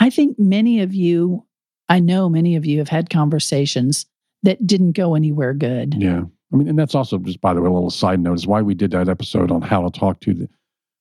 I 0.00 0.10
think 0.10 0.38
many 0.38 0.80
of 0.80 0.94
you, 0.94 1.44
I 1.88 2.00
know 2.00 2.28
many 2.28 2.56
of 2.56 2.66
you 2.66 2.78
have 2.78 2.88
had 2.88 3.10
conversations 3.10 4.06
that 4.42 4.66
didn't 4.66 4.92
go 4.92 5.14
anywhere 5.14 5.54
good. 5.54 5.94
Yeah. 5.94 6.24
I 6.52 6.56
mean, 6.56 6.68
and 6.68 6.78
that's 6.78 6.94
also 6.94 7.18
just 7.18 7.40
by 7.40 7.54
the 7.54 7.60
way, 7.60 7.68
a 7.68 7.72
little 7.72 7.90
side 7.90 8.20
note 8.20 8.34
is 8.34 8.46
why 8.46 8.62
we 8.62 8.74
did 8.74 8.90
that 8.92 9.08
episode 9.08 9.50
on 9.50 9.62
how 9.62 9.88
to 9.88 9.98
talk 9.98 10.20
to 10.20 10.34
the 10.34 10.48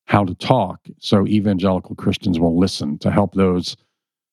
how 0.07 0.23
to 0.23 0.35
talk 0.35 0.79
so 0.99 1.25
evangelical 1.25 1.95
Christians 1.95 2.39
will 2.39 2.57
listen 2.57 2.99
to 2.99 3.09
help 3.09 3.33
those 3.33 3.75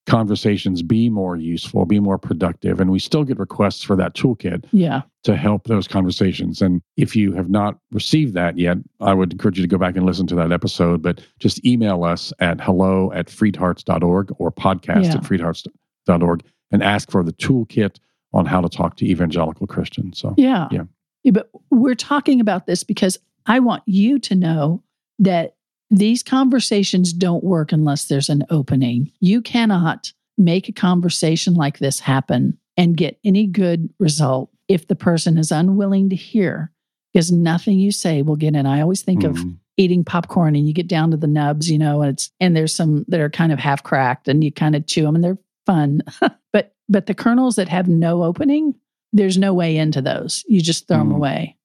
conversations 0.07 0.83
be 0.83 1.09
more 1.09 1.37
useful, 1.37 1.87
be 1.87 2.01
more 2.01 2.19
productive. 2.19 2.81
And 2.81 2.91
we 2.91 2.99
still 2.99 3.25
get 3.25 3.39
requests 3.39 3.83
for 3.85 3.95
that 3.97 4.15
toolkit 4.15 4.65
Yeah. 4.73 5.03
to 5.25 5.37
help 5.37 5.65
those 5.69 5.87
conversations. 5.87 6.61
And 6.61 6.83
if 6.97 7.15
you 7.15 7.33
have 7.33 7.49
not 7.49 7.79
received 7.93 8.35
that 8.35 8.59
yet, 8.59 8.79
I 9.01 9.15
would 9.15 9.33
encourage 9.33 9.59
you 9.59 9.63
to 9.63 9.69
go 9.69 9.79
back 9.79 9.97
and 9.97 10.05
listen 10.05 10.27
to 10.29 10.35
that 10.37 10.51
episode. 10.53 11.03
But 11.03 11.21
just 11.39 11.65
email 11.65 12.03
us 12.05 12.33
at 12.41 12.61
hello 12.61 13.13
at 13.13 13.27
freedhearts.org 13.29 14.35
or 14.39 14.51
podcast 14.51 15.05
Yeah. 15.05 15.15
at 15.15 15.23
freedhearts.org 15.23 16.43
and 16.73 16.83
ask 16.83 17.11
for 17.11 17.23
the 17.23 17.33
toolkit 17.35 17.97
on 18.33 18.47
how 18.47 18.61
to 18.61 18.69
talk 18.69 18.97
to 18.97 19.07
evangelical 19.07 19.67
Christians. 19.67 20.19
So 20.19 20.35
Yeah. 20.37 20.69
Yeah. 20.73 20.85
But 21.33 21.51
we're 21.71 21.95
talking 21.95 22.41
about 22.41 22.67
this 22.67 22.83
because 22.83 23.19
I 23.47 23.61
want 23.61 23.83
you 23.87 24.19
to 24.21 24.35
know 24.35 24.83
that 25.21 25.55
these 25.93 26.23
conversations 26.23 27.13
don't 27.13 27.45
work 27.45 27.71
unless 27.71 28.07
there's 28.07 28.29
an 28.31 28.45
opening. 28.51 29.13
You 29.21 29.43
cannot 29.43 30.13
make 30.39 30.69
a 30.69 30.73
conversation 30.73 31.55
like 31.55 31.79
this 31.79 32.01
happen 32.01 32.59
and 32.77 32.97
get 32.97 33.19
any 33.25 33.47
good 33.47 33.91
result 34.01 34.51
if 34.69 34.89
the 34.89 34.97
person 34.97 35.37
is 35.37 35.53
unwilling 35.53 36.09
to 36.09 36.17
hear, 36.17 36.73
because 37.13 37.31
nothing 37.31 37.79
you 37.79 37.93
say 37.93 38.23
will 38.23 38.37
get 38.37 38.57
in. 38.57 38.65
I 38.67 38.81
always 38.81 39.03
think 39.03 39.23
of 39.23 39.37
mm, 39.37 39.59
eating 39.77 40.03
popcorn 40.03 40.57
and 40.57 40.67
you 40.67 40.73
get 40.73 40.89
down 40.89 41.11
to 41.11 41.17
the 41.19 41.27
nubs, 41.27 41.71
you 41.71 41.79
know, 41.79 42.01
and 42.01 42.13
it's 42.15 42.31
and 42.41 42.57
there's 42.57 42.75
some 42.75 43.05
that 43.09 43.21
are 43.21 43.29
kind 43.31 43.53
of 43.53 43.59
half 43.59 43.83
cracked 43.83 44.29
and 44.29 44.43
you 44.43 44.51
kind 44.51 44.75
of 44.75 44.87
chew 44.87 45.03
them 45.03 45.15
and 45.15 45.23
they're 45.23 45.39
fun. 45.67 46.01
but 46.55 46.75
but 46.89 47.05
the 47.07 47.15
kernels 47.15 47.57
that 47.57 47.69
have 47.69 47.87
no 47.87 48.23
opening, 48.23 48.75
there's 49.13 49.37
no 49.37 49.53
way 49.53 49.77
into 49.77 50.01
those. 50.01 50.43
You 50.49 50.63
just 50.63 50.89
throw 50.89 50.97
them 50.99 51.11
Mm. 51.11 51.17
away. 51.17 51.57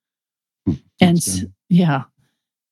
that's 0.66 0.80
And 1.00 1.22
good. 1.42 1.54
yeah. 1.70 2.04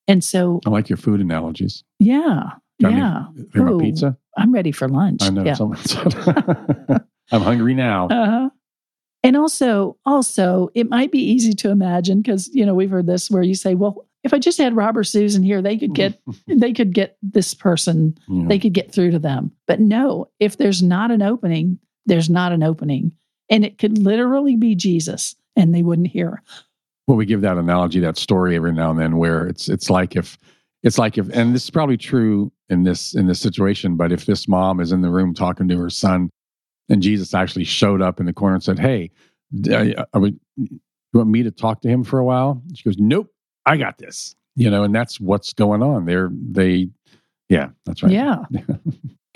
And 0.08 0.24
so 0.24 0.60
I 0.66 0.70
like 0.70 0.90
your 0.90 0.98
food 0.98 1.20
analogies. 1.22 1.84
yeah. 2.00 2.52
Yeah. 2.80 3.28
Ooh, 3.58 3.80
pizza? 3.80 4.18
I'm 4.38 4.54
ready 4.54 4.74
for 4.74 4.90
lunch. 4.90 5.22
I 5.24 5.30
know. 5.30 5.46
Yeah. 5.46 5.56
I'm 7.32 7.42
hungry 7.42 7.74
now. 7.74 8.08
Uh-huh. 8.10 8.50
And 9.24 9.38
also, 9.38 9.98
also, 10.06 10.70
it 10.76 10.90
might 10.90 11.12
be 11.12 11.20
easy 11.20 11.54
to 11.54 11.70
imagine 11.70 12.22
because 12.22 12.50
you 12.54 12.66
know 12.66 12.76
we've 12.76 12.90
heard 12.92 13.08
this 13.08 13.32
where 13.32 13.42
you 13.44 13.56
say, 13.56 13.74
"Well, 13.76 14.06
if 14.24 14.34
I 14.34 14.40
just 14.40 14.58
had 14.58 14.76
Rob 14.76 14.98
or 14.98 15.04
Susan 15.04 15.42
here, 15.42 15.62
they 15.62 15.78
could 15.78 15.96
get 15.96 16.20
they 16.48 16.74
could 16.74 16.94
get 16.94 17.18
this 17.24 17.54
person 17.54 18.18
Yeah. 18.28 18.48
they 18.48 18.60
could 18.60 18.74
get 18.74 18.92
through 18.92 19.12
to 19.12 19.20
them. 19.20 19.52
But 19.68 19.80
no, 19.80 20.28
if 20.40 20.58
there's 20.58 20.84
not 20.84 21.12
an 21.12 21.22
opening, 21.22 21.80
there's 22.06 22.30
not 22.30 22.52
an 22.52 22.62
opening. 22.62 23.14
And 23.50 23.64
it 23.64 23.78
could 23.78 23.98
literally 24.00 24.56
be 24.58 24.76
Jesus 24.76 25.36
and 25.56 25.74
they 25.74 25.82
wouldn't 25.82 26.08
hear. 26.10 26.42
Well, 27.08 27.18
we 27.18 27.26
give 27.26 27.42
that 27.42 27.58
analogy, 27.58 28.00
that 28.00 28.18
story 28.18 28.56
every 28.56 28.72
now 28.72 28.92
and 28.92 29.00
then, 29.00 29.18
where 29.18 29.48
it's 29.48 29.70
it's 29.70 29.90
like 29.90 30.16
if 30.16 30.38
it's 30.84 30.98
like 30.98 31.18
if, 31.18 31.30
and 31.30 31.54
this 31.54 31.64
is 31.64 31.70
probably 31.70 31.98
true 31.98 32.52
in 32.70 32.84
this 32.84 33.16
in 33.16 33.28
this 33.28 33.40
situation, 33.40 33.96
but 33.96 34.12
if 34.12 34.26
this 34.26 34.48
mom 34.48 34.80
is 34.80 34.92
in 34.92 35.02
the 35.02 35.10
room 35.10 35.34
talking 35.34 35.68
to 35.68 35.78
her 35.78 35.90
son, 35.90 36.30
and 36.90 37.02
Jesus 37.02 37.34
actually 37.34 37.64
showed 37.64 38.02
up 38.02 38.20
in 38.20 38.26
the 38.26 38.34
corner 38.34 38.56
and 38.56 38.64
said, 38.64 38.80
"Hey, 38.80 39.12
d- 39.62 39.96
uh, 39.96 40.06
are 40.14 40.22
we, 40.22 40.36
you 40.58 40.80
want 41.14 41.30
me 41.30 41.44
to 41.44 41.52
talk 41.52 41.82
to 41.82 41.88
him 41.88 42.04
for 42.04 42.20
a 42.20 42.26
while?" 42.26 42.62
She 42.74 42.84
goes, 42.84 42.98
"Nope, 42.98 43.32
I 43.66 43.78
got 43.78 43.98
this." 43.98 44.36
You 44.56 44.70
know, 44.70 44.84
and 44.84 44.96
that's 44.96 45.20
what's 45.20 45.54
going 45.54 45.84
on. 45.84 46.06
They're 46.06 46.30
they, 46.32 46.90
yeah, 47.50 47.70
that's 47.86 48.02
right. 48.02 48.12
Yeah. 48.12 48.46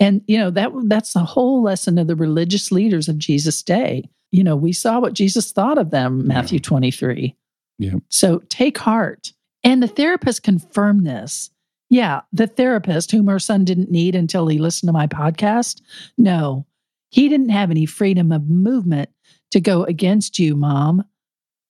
And 0.00 0.22
you 0.26 0.38
know, 0.38 0.50
that 0.50 0.72
that's 0.84 1.12
the 1.12 1.24
whole 1.24 1.62
lesson 1.62 1.98
of 1.98 2.06
the 2.06 2.16
religious 2.16 2.72
leaders 2.72 3.06
of 3.06 3.18
Jesus' 3.18 3.62
day. 3.62 4.08
You 4.32 4.42
know, 4.42 4.56
we 4.56 4.72
saw 4.72 4.98
what 4.98 5.12
Jesus 5.12 5.52
thought 5.52 5.76
of 5.76 5.90
them, 5.90 6.26
Matthew 6.26 6.58
23. 6.58 7.36
Yeah. 7.80 7.94
So 8.10 8.42
take 8.50 8.76
heart. 8.76 9.32
And 9.64 9.82
the 9.82 9.88
therapist 9.88 10.42
confirmed 10.42 11.06
this. 11.06 11.50
Yeah, 11.88 12.20
the 12.32 12.46
therapist 12.46 13.10
whom 13.10 13.26
her 13.26 13.38
son 13.38 13.64
didn't 13.64 13.90
need 13.90 14.14
until 14.14 14.46
he 14.46 14.58
listened 14.58 14.88
to 14.88 14.92
my 14.92 15.06
podcast. 15.06 15.80
No, 16.16 16.66
he 17.08 17.28
didn't 17.28 17.48
have 17.48 17.70
any 17.70 17.86
freedom 17.86 18.30
of 18.30 18.48
movement 18.48 19.10
to 19.50 19.60
go 19.60 19.82
against 19.84 20.38
you, 20.38 20.54
mom, 20.54 21.04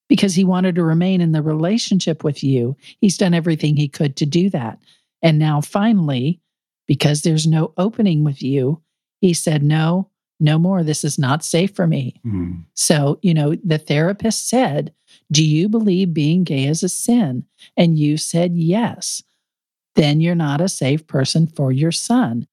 because 0.09 0.35
he 0.35 0.43
wanted 0.43 0.75
to 0.75 0.83
remain 0.83 1.21
in 1.21 1.31
the 1.31 1.41
relationship 1.41 2.23
with 2.23 2.43
you. 2.43 2.75
He's 2.99 3.17
done 3.17 3.33
everything 3.33 3.75
he 3.75 3.87
could 3.87 4.15
to 4.17 4.25
do 4.25 4.49
that. 4.51 4.79
And 5.23 5.39
now 5.39 5.61
finally, 5.61 6.41
because 6.87 7.21
there's 7.21 7.47
no 7.47 7.73
opening 7.77 8.23
with 8.23 8.43
you, 8.43 8.81
he 9.21 9.33
said, 9.33 9.63
No, 9.63 10.10
no 10.41 10.57
more. 10.57 10.83
This 10.83 11.03
is 11.03 11.19
not 11.19 11.43
safe 11.43 11.75
for 11.75 11.87
me. 11.87 12.19
Mm. 12.25 12.63
So, 12.73 13.19
you 13.21 13.33
know, 13.33 13.55
the 13.63 13.77
therapist 13.77 14.49
said, 14.49 14.93
Do 15.31 15.45
you 15.45 15.69
believe 15.69 16.13
being 16.13 16.43
gay 16.43 16.65
is 16.65 16.83
a 16.83 16.89
sin? 16.89 17.45
And 17.77 17.97
you 17.97 18.17
said 18.17 18.55
yes. 18.55 19.23
Then 19.95 20.19
you're 20.19 20.35
not 20.35 20.61
a 20.61 20.69
safe 20.69 21.05
person 21.07 21.47
for 21.47 21.71
your 21.71 21.91
son. 21.91 22.47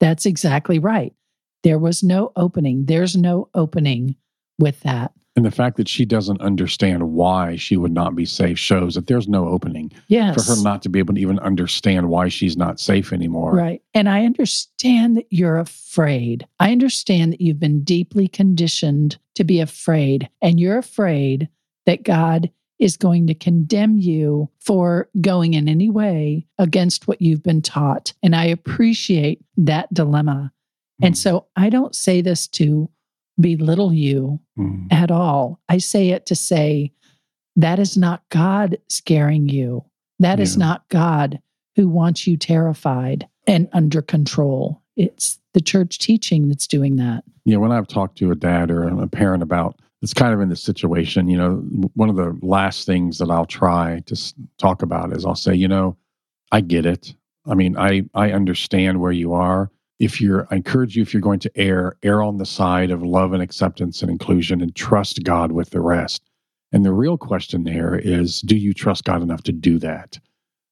That's 0.00 0.26
exactly 0.26 0.78
right. 0.78 1.14
There 1.62 1.78
was 1.78 2.02
no 2.02 2.32
opening. 2.36 2.86
There's 2.86 3.16
no 3.16 3.48
opening 3.54 4.16
with 4.58 4.80
that. 4.80 5.12
And 5.34 5.46
the 5.46 5.50
fact 5.50 5.78
that 5.78 5.88
she 5.88 6.04
doesn't 6.04 6.42
understand 6.42 7.12
why 7.12 7.56
she 7.56 7.78
would 7.78 7.92
not 7.92 8.14
be 8.14 8.26
safe 8.26 8.58
shows 8.58 8.94
that 8.96 9.06
there's 9.06 9.28
no 9.28 9.48
opening 9.48 9.90
Yes. 10.08 10.34
for 10.34 10.54
her 10.54 10.62
not 10.62 10.82
to 10.82 10.90
be 10.90 10.98
able 10.98 11.14
to 11.14 11.20
even 11.20 11.38
understand 11.38 12.10
why 12.10 12.28
she's 12.28 12.54
not 12.56 12.78
safe 12.78 13.14
anymore. 13.14 13.54
Right. 13.54 13.80
And 13.94 14.10
I 14.10 14.26
understand 14.26 15.16
that 15.16 15.26
you're 15.30 15.56
afraid. 15.58 16.46
I 16.60 16.70
understand 16.70 17.32
that 17.32 17.40
you've 17.40 17.58
been 17.60 17.82
deeply 17.82 18.28
conditioned 18.28 19.16
to 19.36 19.44
be 19.44 19.60
afraid, 19.60 20.28
and 20.42 20.60
you're 20.60 20.76
afraid 20.78 21.48
that 21.86 22.02
God 22.02 22.50
is 22.78 22.98
going 22.98 23.26
to 23.28 23.34
condemn 23.34 23.96
you 23.96 24.50
for 24.60 25.08
going 25.22 25.54
in 25.54 25.66
any 25.68 25.88
way 25.88 26.46
against 26.58 27.08
what 27.08 27.22
you've 27.22 27.42
been 27.42 27.62
taught. 27.62 28.12
And 28.22 28.36
I 28.36 28.44
appreciate 28.46 29.40
that 29.56 29.92
dilemma. 29.94 30.52
And 31.00 31.14
Mm. 31.14 31.18
so 31.18 31.46
I 31.56 31.70
don't 31.70 31.94
say 31.94 32.20
this 32.20 32.46
to 32.48 32.90
belittle 33.40 33.92
you 33.92 34.40
Mm. 34.58 34.86
at 34.92 35.10
all. 35.10 35.58
I 35.68 35.78
say 35.78 36.10
it 36.10 36.26
to 36.26 36.34
say 36.34 36.92
that 37.56 37.78
is 37.78 37.96
not 37.96 38.22
God 38.30 38.78
scaring 38.88 39.48
you. 39.48 39.84
That 40.18 40.40
is 40.40 40.54
Yeah. 40.56 40.66
not 40.66 40.88
God 40.88 41.40
who 41.76 41.88
wants 41.88 42.26
you 42.26 42.36
terrified 42.36 43.26
and 43.46 43.68
under 43.72 44.02
control. 44.02 44.80
It's 44.96 45.40
the 45.54 45.60
church 45.60 45.98
teaching 45.98 46.48
that's 46.48 46.66
doing 46.66 46.96
that. 46.96 47.24
Yeah, 47.44 47.56
when 47.56 47.72
I've 47.72 47.88
talked 47.88 48.18
to 48.18 48.30
a 48.30 48.34
dad 48.36 48.70
or 48.70 48.86
a 48.86 49.08
parent 49.08 49.42
about 49.42 49.78
it's 50.02 50.12
kind 50.14 50.34
of 50.34 50.40
in 50.40 50.48
this 50.48 50.60
situation, 50.62 51.28
you 51.28 51.36
know, 51.38 51.56
one 51.94 52.08
of 52.10 52.16
the 52.16 52.36
last 52.42 52.86
things 52.86 53.18
that 53.18 53.30
I'll 53.30 53.46
try 53.46 54.00
to 54.06 54.34
talk 54.58 54.82
about 54.82 55.12
is 55.16 55.24
I'll 55.24 55.36
say, 55.36 55.54
you 55.54 55.68
know, 55.68 55.96
I 56.50 56.60
get 56.60 56.84
it. 56.86 57.14
I 57.46 57.54
mean, 57.54 57.76
I 57.76 58.02
I 58.14 58.32
understand 58.32 59.00
where 59.00 59.12
you 59.12 59.32
are. 59.32 59.70
If 60.02 60.20
you're, 60.20 60.48
I 60.50 60.56
encourage 60.56 60.96
you 60.96 61.02
if 61.02 61.14
you're 61.14 61.20
going 61.20 61.38
to 61.38 61.50
err, 61.54 61.96
err 62.02 62.22
on 62.22 62.38
the 62.38 62.44
side 62.44 62.90
of 62.90 63.04
love 63.04 63.32
and 63.32 63.40
acceptance 63.40 64.02
and 64.02 64.10
inclusion, 64.10 64.60
and 64.60 64.74
trust 64.74 65.22
God 65.22 65.52
with 65.52 65.70
the 65.70 65.80
rest. 65.80 66.28
And 66.72 66.84
the 66.84 66.92
real 66.92 67.16
question 67.16 67.62
there 67.62 67.94
is, 67.94 68.40
do 68.40 68.56
you 68.56 68.74
trust 68.74 69.04
God 69.04 69.22
enough 69.22 69.44
to 69.44 69.52
do 69.52 69.78
that? 69.78 70.18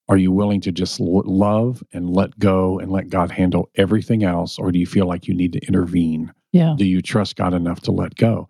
Are 0.08 0.16
you 0.16 0.32
willing 0.32 0.60
to 0.62 0.72
just 0.72 0.98
love 0.98 1.80
and 1.92 2.10
let 2.10 2.36
go 2.40 2.80
and 2.80 2.90
let 2.90 3.08
God 3.08 3.30
handle 3.30 3.70
everything 3.76 4.24
else, 4.24 4.58
or 4.58 4.72
do 4.72 4.80
you 4.80 4.86
feel 4.86 5.06
like 5.06 5.28
you 5.28 5.34
need 5.34 5.52
to 5.52 5.64
intervene? 5.66 6.32
Yeah. 6.52 6.74
do 6.76 6.84
you 6.84 7.00
trust 7.00 7.36
God 7.36 7.54
enough 7.54 7.80
to 7.82 7.92
let 7.92 8.16
go? 8.16 8.48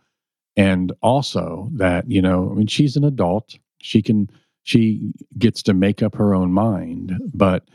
And 0.56 0.92
also 1.02 1.68
that, 1.74 2.10
you 2.10 2.22
know, 2.22 2.50
I 2.50 2.54
mean, 2.54 2.66
she's 2.66 2.96
an 2.96 3.04
adult. 3.04 3.58
She 3.82 4.00
can, 4.00 4.30
she 4.62 5.12
gets 5.36 5.62
to 5.64 5.74
make 5.74 6.02
up 6.02 6.14
her 6.14 6.34
own 6.34 6.52
mind. 6.52 7.12
But 7.34 7.68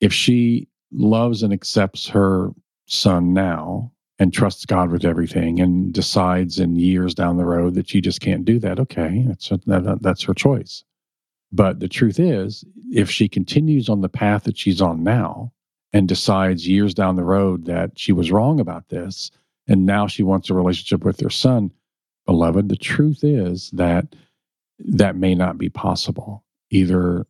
if 0.00 0.12
she 0.12 0.68
loves 0.92 1.42
and 1.42 1.52
accepts 1.52 2.08
her 2.08 2.50
son 2.86 3.32
now 3.32 3.92
and 4.18 4.32
trusts 4.32 4.64
God 4.64 4.90
with 4.90 5.04
everything 5.04 5.60
and 5.60 5.92
decides 5.92 6.58
in 6.58 6.76
years 6.76 7.14
down 7.14 7.36
the 7.36 7.44
road 7.44 7.74
that 7.74 7.88
she 7.88 8.00
just 8.00 8.20
can't 8.20 8.44
do 8.44 8.58
that, 8.60 8.78
okay, 8.80 9.24
that's, 9.26 9.48
that, 9.48 9.98
that's 10.00 10.22
her 10.22 10.34
choice. 10.34 10.84
But 11.52 11.80
the 11.80 11.88
truth 11.88 12.18
is, 12.18 12.64
if 12.90 13.10
she 13.10 13.28
continues 13.28 13.88
on 13.88 14.00
the 14.00 14.08
path 14.08 14.44
that 14.44 14.58
she's 14.58 14.80
on 14.80 15.02
now 15.02 15.52
and 15.92 16.08
decides 16.08 16.66
years 16.66 16.94
down 16.94 17.16
the 17.16 17.24
road 17.24 17.66
that 17.66 17.98
she 17.98 18.12
was 18.12 18.32
wrong 18.32 18.58
about 18.58 18.88
this, 18.88 19.30
and 19.68 19.84
now 19.84 20.06
she 20.06 20.22
wants 20.22 20.48
a 20.48 20.54
relationship 20.54 21.04
with 21.04 21.20
her 21.20 21.30
son 21.30 21.70
beloved 22.26 22.68
the 22.68 22.76
truth 22.76 23.22
is 23.22 23.70
that 23.70 24.14
that 24.78 25.16
may 25.16 25.34
not 25.34 25.56
be 25.56 25.68
possible 25.68 26.44
either 26.70 27.26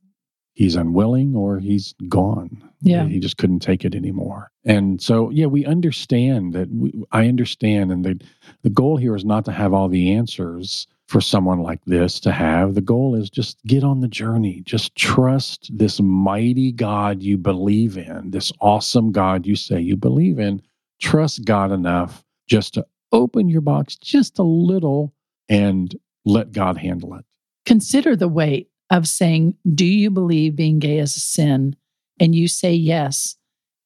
he's 0.56 0.74
unwilling 0.74 1.36
or 1.36 1.58
he's 1.58 1.94
gone. 2.08 2.62
Yeah. 2.80 3.06
he 3.06 3.20
just 3.20 3.36
couldn't 3.36 3.60
take 3.60 3.84
it 3.84 3.94
anymore. 3.94 4.50
And 4.64 5.00
so 5.00 5.30
yeah 5.30 5.46
we 5.46 5.64
understand 5.64 6.52
that 6.54 6.68
we, 6.72 6.92
i 7.12 7.28
understand 7.28 7.92
and 7.92 8.04
the 8.04 8.20
the 8.62 8.70
goal 8.70 8.96
here 8.96 9.14
is 9.14 9.24
not 9.24 9.44
to 9.44 9.52
have 9.52 9.72
all 9.72 9.88
the 9.88 10.12
answers 10.12 10.88
for 11.06 11.20
someone 11.20 11.60
like 11.60 11.84
this 11.84 12.18
to 12.20 12.32
have. 12.32 12.74
The 12.74 12.80
goal 12.80 13.14
is 13.14 13.30
just 13.30 13.62
get 13.64 13.84
on 13.84 14.00
the 14.00 14.08
journey. 14.08 14.62
Just 14.64 14.96
trust 14.96 15.70
this 15.72 16.00
mighty 16.00 16.72
god 16.72 17.22
you 17.22 17.38
believe 17.38 17.96
in 17.96 18.30
this 18.30 18.52
awesome 18.60 19.12
god 19.12 19.46
you 19.46 19.54
say 19.54 19.80
you 19.80 19.96
believe 19.96 20.40
in. 20.40 20.60
Trust 21.00 21.44
god 21.44 21.70
enough 21.70 22.24
just 22.48 22.74
to 22.74 22.86
open 23.12 23.48
your 23.48 23.60
box 23.60 23.96
just 23.96 24.38
a 24.38 24.42
little 24.42 25.12
and 25.48 25.94
let 26.24 26.50
God 26.52 26.76
handle 26.76 27.14
it. 27.14 27.24
Consider 27.64 28.16
the 28.16 28.28
weight 28.28 28.68
of 28.90 29.08
saying, 29.08 29.54
Do 29.74 29.84
you 29.84 30.10
believe 30.10 30.56
being 30.56 30.78
gay 30.78 30.98
is 30.98 31.16
a 31.16 31.20
sin? 31.20 31.76
And 32.18 32.34
you 32.34 32.48
say 32.48 32.72
yes, 32.72 33.36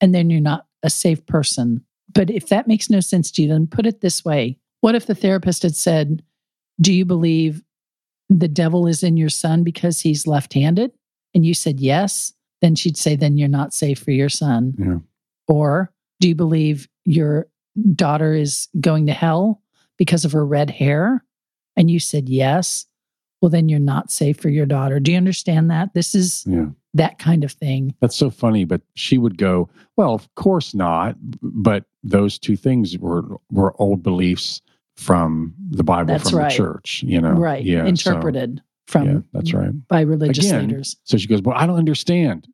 and 0.00 0.14
then 0.14 0.30
you're 0.30 0.40
not 0.40 0.66
a 0.82 0.90
safe 0.90 1.24
person. 1.26 1.84
But 2.12 2.30
if 2.30 2.48
that 2.48 2.68
makes 2.68 2.90
no 2.90 3.00
sense 3.00 3.30
to 3.32 3.42
you, 3.42 3.48
then 3.48 3.66
put 3.66 3.86
it 3.86 4.00
this 4.00 4.24
way 4.24 4.58
What 4.80 4.94
if 4.94 5.06
the 5.06 5.14
therapist 5.14 5.62
had 5.62 5.76
said, 5.76 6.22
Do 6.80 6.92
you 6.92 7.04
believe 7.04 7.62
the 8.28 8.48
devil 8.48 8.86
is 8.86 9.02
in 9.02 9.16
your 9.16 9.28
son 9.28 9.64
because 9.64 10.00
he's 10.00 10.26
left 10.26 10.54
handed? 10.54 10.92
And 11.34 11.44
you 11.44 11.54
said 11.54 11.80
yes, 11.80 12.32
then 12.60 12.74
she'd 12.74 12.96
say, 12.96 13.16
Then 13.16 13.36
you're 13.36 13.48
not 13.48 13.74
safe 13.74 13.98
for 13.98 14.10
your 14.10 14.28
son. 14.28 14.74
Yeah. 14.78 14.98
Or 15.48 15.92
do 16.20 16.28
you 16.28 16.34
believe 16.34 16.88
your 17.04 17.48
daughter 17.94 18.34
is 18.34 18.68
going 18.80 19.06
to 19.06 19.12
hell 19.12 19.62
because 19.96 20.24
of 20.24 20.32
her 20.32 20.44
red 20.44 20.70
hair? 20.70 21.24
And 21.76 21.90
you 21.90 21.98
said 21.98 22.28
yes. 22.28 22.86
Well, 23.40 23.48
then 23.50 23.68
you're 23.68 23.78
not 23.78 24.10
safe 24.10 24.38
for 24.38 24.48
your 24.50 24.66
daughter. 24.66 25.00
Do 25.00 25.10
you 25.12 25.16
understand 25.16 25.70
that? 25.70 25.94
This 25.94 26.14
is 26.14 26.44
Yeah. 26.46 26.66
that 26.94 27.18
kind 27.18 27.42
of 27.44 27.52
thing. 27.52 27.94
That's 28.00 28.16
so 28.16 28.28
funny, 28.30 28.64
but 28.64 28.82
she 28.94 29.16
would 29.18 29.38
go, 29.38 29.68
"Well, 29.96 30.12
of 30.14 30.32
course 30.34 30.74
not." 30.74 31.16
But 31.42 31.84
those 32.02 32.38
two 32.38 32.56
things 32.56 32.98
were 32.98 33.24
were 33.50 33.74
old 33.80 34.02
beliefs 34.02 34.60
from 34.96 35.54
the 35.70 35.84
Bible, 35.84 36.12
That's 36.12 36.30
from 36.30 36.40
right. 36.40 36.50
the 36.50 36.56
church. 36.56 37.02
You 37.06 37.20
know, 37.20 37.32
right. 37.32 37.64
Yeah, 37.64 37.82
so- 37.82 37.86
Interpreted 37.88 38.60
from 38.86 39.06
yeah, 39.08 39.18
that's 39.32 39.54
right. 39.54 39.88
by 39.88 40.00
religious 40.02 40.46
Again, 40.50 40.68
leaders. 40.68 40.96
So 41.04 41.16
she 41.16 41.26
goes, 41.28 41.40
"Well, 41.42 41.56
I 41.56 41.66
don't 41.66 41.78
understand." 41.78 42.46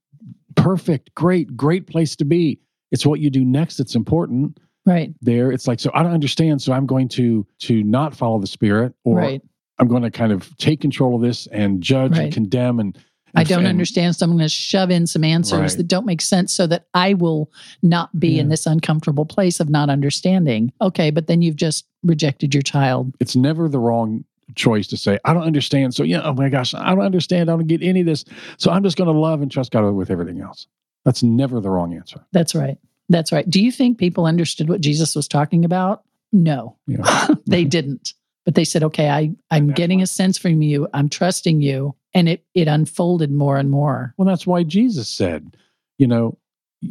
Perfect, 0.55 1.14
great, 1.14 1.55
great 1.57 1.87
place 1.87 2.16
to 2.16 2.25
be. 2.25 2.59
It's 2.90 3.05
what 3.05 3.20
you 3.20 3.29
do 3.31 3.44
next 3.44 3.77
that's 3.77 3.94
important. 3.94 4.59
Right. 4.87 5.12
There, 5.20 5.51
it's 5.51 5.66
like, 5.66 5.81
so 5.81 5.90
I 5.92 6.03
don't 6.03 6.12
understand. 6.12 6.62
So 6.62 6.72
I'm 6.72 6.87
going 6.87 7.09
to 7.11 7.44
to 7.61 7.83
not 7.83 8.14
follow 8.14 8.38
the 8.38 8.46
Spirit, 8.46 8.94
or 9.05 9.16
right. 9.16 9.42
I'm 9.78 9.88
going 9.88 10.02
to 10.02 10.10
kind 10.10 10.32
of 10.32 10.56
take 10.58 10.80
control 10.80 11.16
of 11.16 11.22
this 11.22 11.46
and 11.48 11.82
judge 11.82 12.18
and 12.18 12.32
condemn 12.32 12.80
and. 12.80 12.98
I 13.38 13.44
don't 13.44 13.58
and- 13.60 13.68
understand. 13.68 14.16
So 14.16 14.24
I'm 14.24 14.30
going 14.30 14.38
to 14.44 14.48
shove 14.48 14.90
in 14.90 15.06
some 15.06 15.22
answers 15.22 15.58
Right. 15.60 15.76
that 15.76 15.88
don't 15.88 16.06
make 16.06 16.22
sense 16.22 16.54
so 16.54 16.66
that 16.68 16.86
I 16.94 17.12
will 17.12 17.50
not 17.82 18.18
be 18.18 18.38
in 18.38 18.48
this 18.48 18.64
uncomfortable 18.64 19.26
place 19.26 19.60
of 19.60 19.68
not 19.68 19.90
understanding. 19.90 20.72
Okay. 20.80 21.10
But 21.10 21.26
then 21.26 21.42
you've 21.42 21.56
just 21.56 21.84
rejected 22.02 22.54
your 22.54 22.62
child. 22.62 23.12
it's 23.20 23.36
never 23.36 23.68
the 23.68 23.78
wrong 23.78 24.24
choice 24.54 24.86
to 24.86 24.96
say, 24.96 25.18
I 25.26 25.34
don't 25.34 25.42
understand. 25.42 25.92
So, 25.94 26.02
yeah, 26.02 26.22
oh 26.22 26.32
my 26.32 26.48
gosh, 26.48 26.72
I 26.72 26.94
don't 26.94 27.04
understand. 27.04 27.50
I 27.50 27.56
don't 27.56 27.66
get 27.66 27.82
any 27.82 28.00
of 28.00 28.06
this. 28.06 28.24
So 28.56 28.70
I'm 28.70 28.82
just 28.82 28.96
going 28.96 29.12
to 29.12 29.18
love 29.18 29.42
and 29.42 29.50
trust 29.50 29.70
God 29.72 29.90
with 29.90 30.10
everything 30.10 30.40
else. 30.40 30.66
That's 31.04 31.22
never 31.22 31.60
the 31.60 31.68
wrong 31.68 31.92
answer. 31.94 32.24
That's 32.32 32.54
right. 32.54 32.78
That's 33.10 33.32
right. 33.32 33.48
Do 33.50 33.60
you 33.60 33.70
think 33.70 33.98
people 33.98 34.24
understood 34.24 34.70
what 34.70 34.80
Jesus 34.80 35.14
was 35.14 35.28
talking 35.28 35.64
about? 35.66 36.04
No, 36.32 36.76
Yeah. 36.86 37.28
they 37.46 37.64
didn't. 37.64 38.14
But 38.46 38.54
they 38.54 38.64
said, 38.64 38.85
okay, 38.85 39.11
I, 39.11 39.32
I'm 39.50 39.72
getting 39.72 40.00
a 40.00 40.06
sense 40.06 40.38
from 40.38 40.62
you. 40.62 40.88
I'm 40.94 41.09
trusting 41.09 41.61
you. 41.61 41.94
And 42.14 42.28
it, 42.28 42.44
it 42.54 42.68
unfolded 42.68 43.30
more 43.30 43.59
and 43.59 43.70
more. 43.70 44.14
Well, 44.16 44.26
that's 44.26 44.46
why 44.46 44.62
Jesus 44.62 45.09
said, 45.09 45.56
you 45.98 46.06
know, 46.06 46.38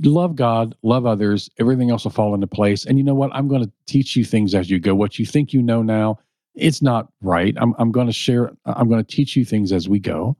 love 0.03 0.35
God, 0.35 0.75
love 0.83 1.05
others, 1.05 1.49
everything 1.57 1.89
else 1.89 2.03
will 2.03 2.11
fall 2.11 2.35
into 2.35 2.45
place. 2.45 2.85
And 2.85 2.97
you 2.97 3.03
know 3.03 3.15
what? 3.15 3.33
I'm 3.33 3.47
going 3.47 3.63
to 3.63 3.71
teach 3.87 4.15
you 4.17 4.25
things 4.25 4.53
as 4.53 4.69
you 4.69 4.79
go. 4.79 4.93
What 4.93 5.17
you 5.17 5.25
think 5.25 5.53
you 5.53 5.61
know 5.61 5.81
now, 5.81 6.19
it's 6.55 6.81
not 6.81 7.07
right. 7.21 7.55
I'm, 7.57 7.73
I'm 7.79 7.91
going 7.91 8.07
to 8.07 8.13
share, 8.13 8.51
I'm 8.65 8.89
going 8.89 9.03
to 9.03 9.15
teach 9.15 9.35
you 9.35 9.45
things 9.45 9.71
as 9.71 9.87
we 9.87 9.99
go 9.99 10.35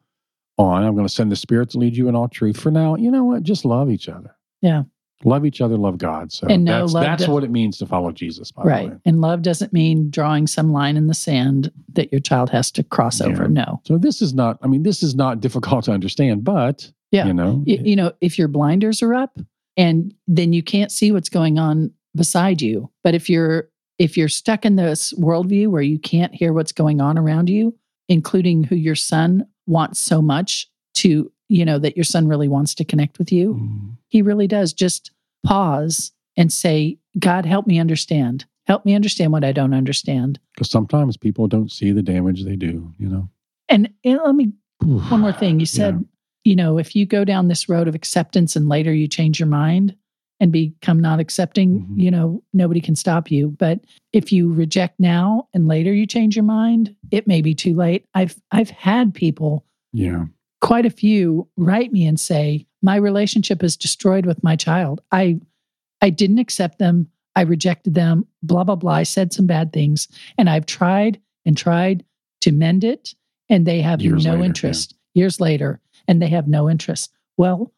on. 0.58 0.84
I'm 0.84 0.96
going 0.96 1.08
to 1.08 1.14
send 1.14 1.32
the 1.32 1.38
Spirit 1.38 1.70
to 1.72 1.78
lead 1.78 1.96
you 1.96 2.10
in 2.10 2.16
all 2.16 2.28
truth. 2.28 2.60
For 2.60 2.72
now, 2.72 2.96
you 2.96 3.10
know 3.10 3.24
what? 3.24 3.44
Just 3.44 3.64
love 3.64 3.90
each 3.90 4.10
other. 4.10 4.36
Yeah. 4.62 4.84
Love 5.24 5.46
each 5.46 5.62
other, 5.62 5.78
love 5.78 5.98
God. 5.98 6.32
So 6.32 6.46
And 6.48 6.66
no, 6.66 6.88
that's, 6.88 7.28
what 7.28 7.44
it 7.44 7.50
means 7.50 7.78
to 7.78 7.86
follow 7.86 8.12
Jesus, 8.12 8.52
by 8.52 8.64
the 8.64 8.70
Right. 8.70 8.90
way. 8.90 8.98
And 9.06 9.22
love 9.22 9.42
doesn't 9.42 9.72
mean 9.74 10.10
drawing 10.10 10.46
some 10.46 10.72
line 10.74 10.98
in 10.98 11.08
the 11.08 11.14
sand 11.14 11.72
that 11.94 12.12
your 12.12 12.20
child 12.22 12.50
has 12.50 12.70
to 12.72 12.84
cross 12.84 13.22
Yeah. 13.22 13.28
over. 13.28 13.48
No. 13.48 13.82
So 13.86 13.98
this 13.98 14.22
is 14.22 14.34
not, 14.34 14.58
I 14.62 14.68
mean, 14.68 14.84
this 14.84 15.02
is 15.02 15.16
not 15.16 15.40
difficult 15.42 15.86
to 15.86 15.92
understand, 15.94 16.44
but, 16.44 16.92
Yeah. 17.12 17.28
you 17.28 17.34
know, 17.34 17.64
Y- 17.66 17.80
you 17.84 17.96
know, 17.96 18.12
if 18.22 18.38
your 18.38 18.50
blinders 18.50 19.02
are 19.02 19.14
up 19.14 19.40
and 19.78 20.14
then 20.28 20.52
you 20.54 20.62
can't 20.62 20.92
see 20.92 21.12
what's 21.12 21.30
going 21.30 21.58
on 21.58 21.92
beside 22.16 22.62
you. 22.62 22.90
But 23.04 23.16
if 23.16 23.30
you're 23.30 23.70
if 23.98 24.18
you're 24.18 24.28
stuck 24.28 24.66
in 24.66 24.76
this 24.76 25.14
worldview 25.14 25.70
where 25.70 25.82
you 25.82 25.98
can't 25.98 26.36
hear 26.36 26.52
what's 26.52 26.74
going 26.74 27.00
on 27.00 27.18
around 27.18 27.50
you, 27.50 27.74
including 28.10 28.62
who 28.66 28.76
your 28.76 28.94
son 28.96 29.46
wants 29.68 30.00
so 30.02 30.22
much 30.22 30.70
to, 30.96 31.32
you 31.50 31.64
know, 31.66 31.78
that 31.80 31.96
your 31.98 32.04
son 32.04 32.28
really 32.28 32.48
wants 32.48 32.74
to 32.76 32.86
connect 32.86 33.20
with 33.20 33.32
you, 33.32 33.54
Mm, 33.56 33.98
he 34.08 34.22
really 34.22 34.48
does 34.48 34.74
just 34.74 35.12
pause 35.46 36.12
and 36.38 36.52
say, 36.52 36.98
God, 37.20 37.46
help 37.46 37.68
me 37.68 37.80
understand. 37.80 38.46
Help 38.68 38.84
me 38.86 38.96
understand 38.96 39.32
what 39.32 39.44
I 39.44 39.52
don't 39.52 39.74
understand. 39.74 40.40
because 40.56 40.70
sometimes 40.72 41.18
people 41.18 41.48
don't 41.48 41.72
see 41.72 41.92
the 41.92 42.02
damage 42.02 42.44
they 42.44 42.56
do, 42.56 42.92
you 42.98 43.08
know. 43.08 43.30
And, 43.70 43.90
and 44.04 44.20
let 44.26 44.36
me 44.36 44.54
one 44.82 45.22
more 45.22 45.32
thing. 45.34 45.60
You 45.60 45.66
said, 45.66 46.04
you 46.44 46.56
know, 46.56 46.78
if 46.78 46.96
you 46.96 47.06
go 47.06 47.24
down 47.26 47.48
this 47.48 47.70
road 47.70 47.88
of 47.88 47.96
acceptance 47.96 48.56
and 48.56 48.68
later 48.70 48.94
you 48.94 49.08
change 49.08 49.40
your 49.40 49.48
mind 49.48 49.96
and 50.40 50.52
become 50.52 51.00
not 51.00 51.20
accepting, 51.20 51.80
Mhm. 51.82 52.00
you 52.02 52.12
know, 52.12 52.44
nobody 52.54 52.82
can 52.82 52.96
stop 52.96 53.32
you. 53.32 53.50
But 53.58 53.82
if 54.14 54.32
you 54.32 54.52
reject 54.52 55.00
now 55.00 55.48
and 55.54 55.68
later 55.68 55.94
you 55.94 56.06
change 56.06 56.36
your 56.36 56.44
mind, 56.46 56.96
it 57.12 57.26
may 57.28 57.42
be 57.42 57.56
too 57.56 57.74
late. 57.76 58.06
I've 58.14 58.36
I've 58.52 58.70
had 58.72 59.14
people, 59.14 59.64
Yeah. 59.94 60.26
Quite 60.66 60.86
a 60.86 60.90
few, 60.90 61.48
write 61.58 61.92
me 61.92 62.06
and 62.06 62.20
say, 62.20 62.66
My 62.82 62.96
relationship 62.96 63.64
is 63.64 63.78
destroyed 63.78 64.26
with 64.26 64.44
my 64.44 64.56
child. 64.56 65.02
I 65.12 65.40
I 66.02 66.10
didn't 66.10 66.40
accept 66.40 66.80
them. 66.80 67.10
I 67.36 67.42
rejected 67.42 67.96
them, 67.96 68.26
blah, 68.44 68.64
blah, 68.64 68.76
blah. 68.76 68.94
I 68.94 69.04
said 69.04 69.34
some 69.34 69.46
bad 69.46 69.74
things. 69.74 70.08
And 70.38 70.50
I've 70.50 70.66
tried 70.66 71.20
and 71.46 71.58
tried 71.58 72.04
to 72.42 72.52
mend 72.52 72.84
it, 72.84 73.14
and 73.50 73.66
they 73.66 73.82
have 73.82 74.02
Years 74.02 74.26
no 74.26 74.32
later, 74.32 74.42
yeah. 74.42 74.46
interest 74.46 74.96
years 75.14 75.40
later, 75.40 75.80
and 76.08 76.22
they 76.22 76.28
have 76.28 76.48
no 76.48 76.70
interest. 76.70 77.12
Well, 77.38 77.74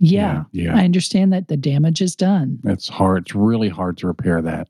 yeah, 0.00 0.44
Yeah. 0.52 0.76
I 0.76 0.84
understand 0.84 1.32
that 1.32 1.48
the 1.48 1.56
damage 1.56 2.00
is 2.00 2.14
done. 2.14 2.60
It's 2.64 2.88
hard. 2.88 3.24
It's 3.26 3.34
really 3.34 3.68
hard 3.68 3.96
to 3.98 4.06
repair 4.06 4.40
that. 4.42 4.68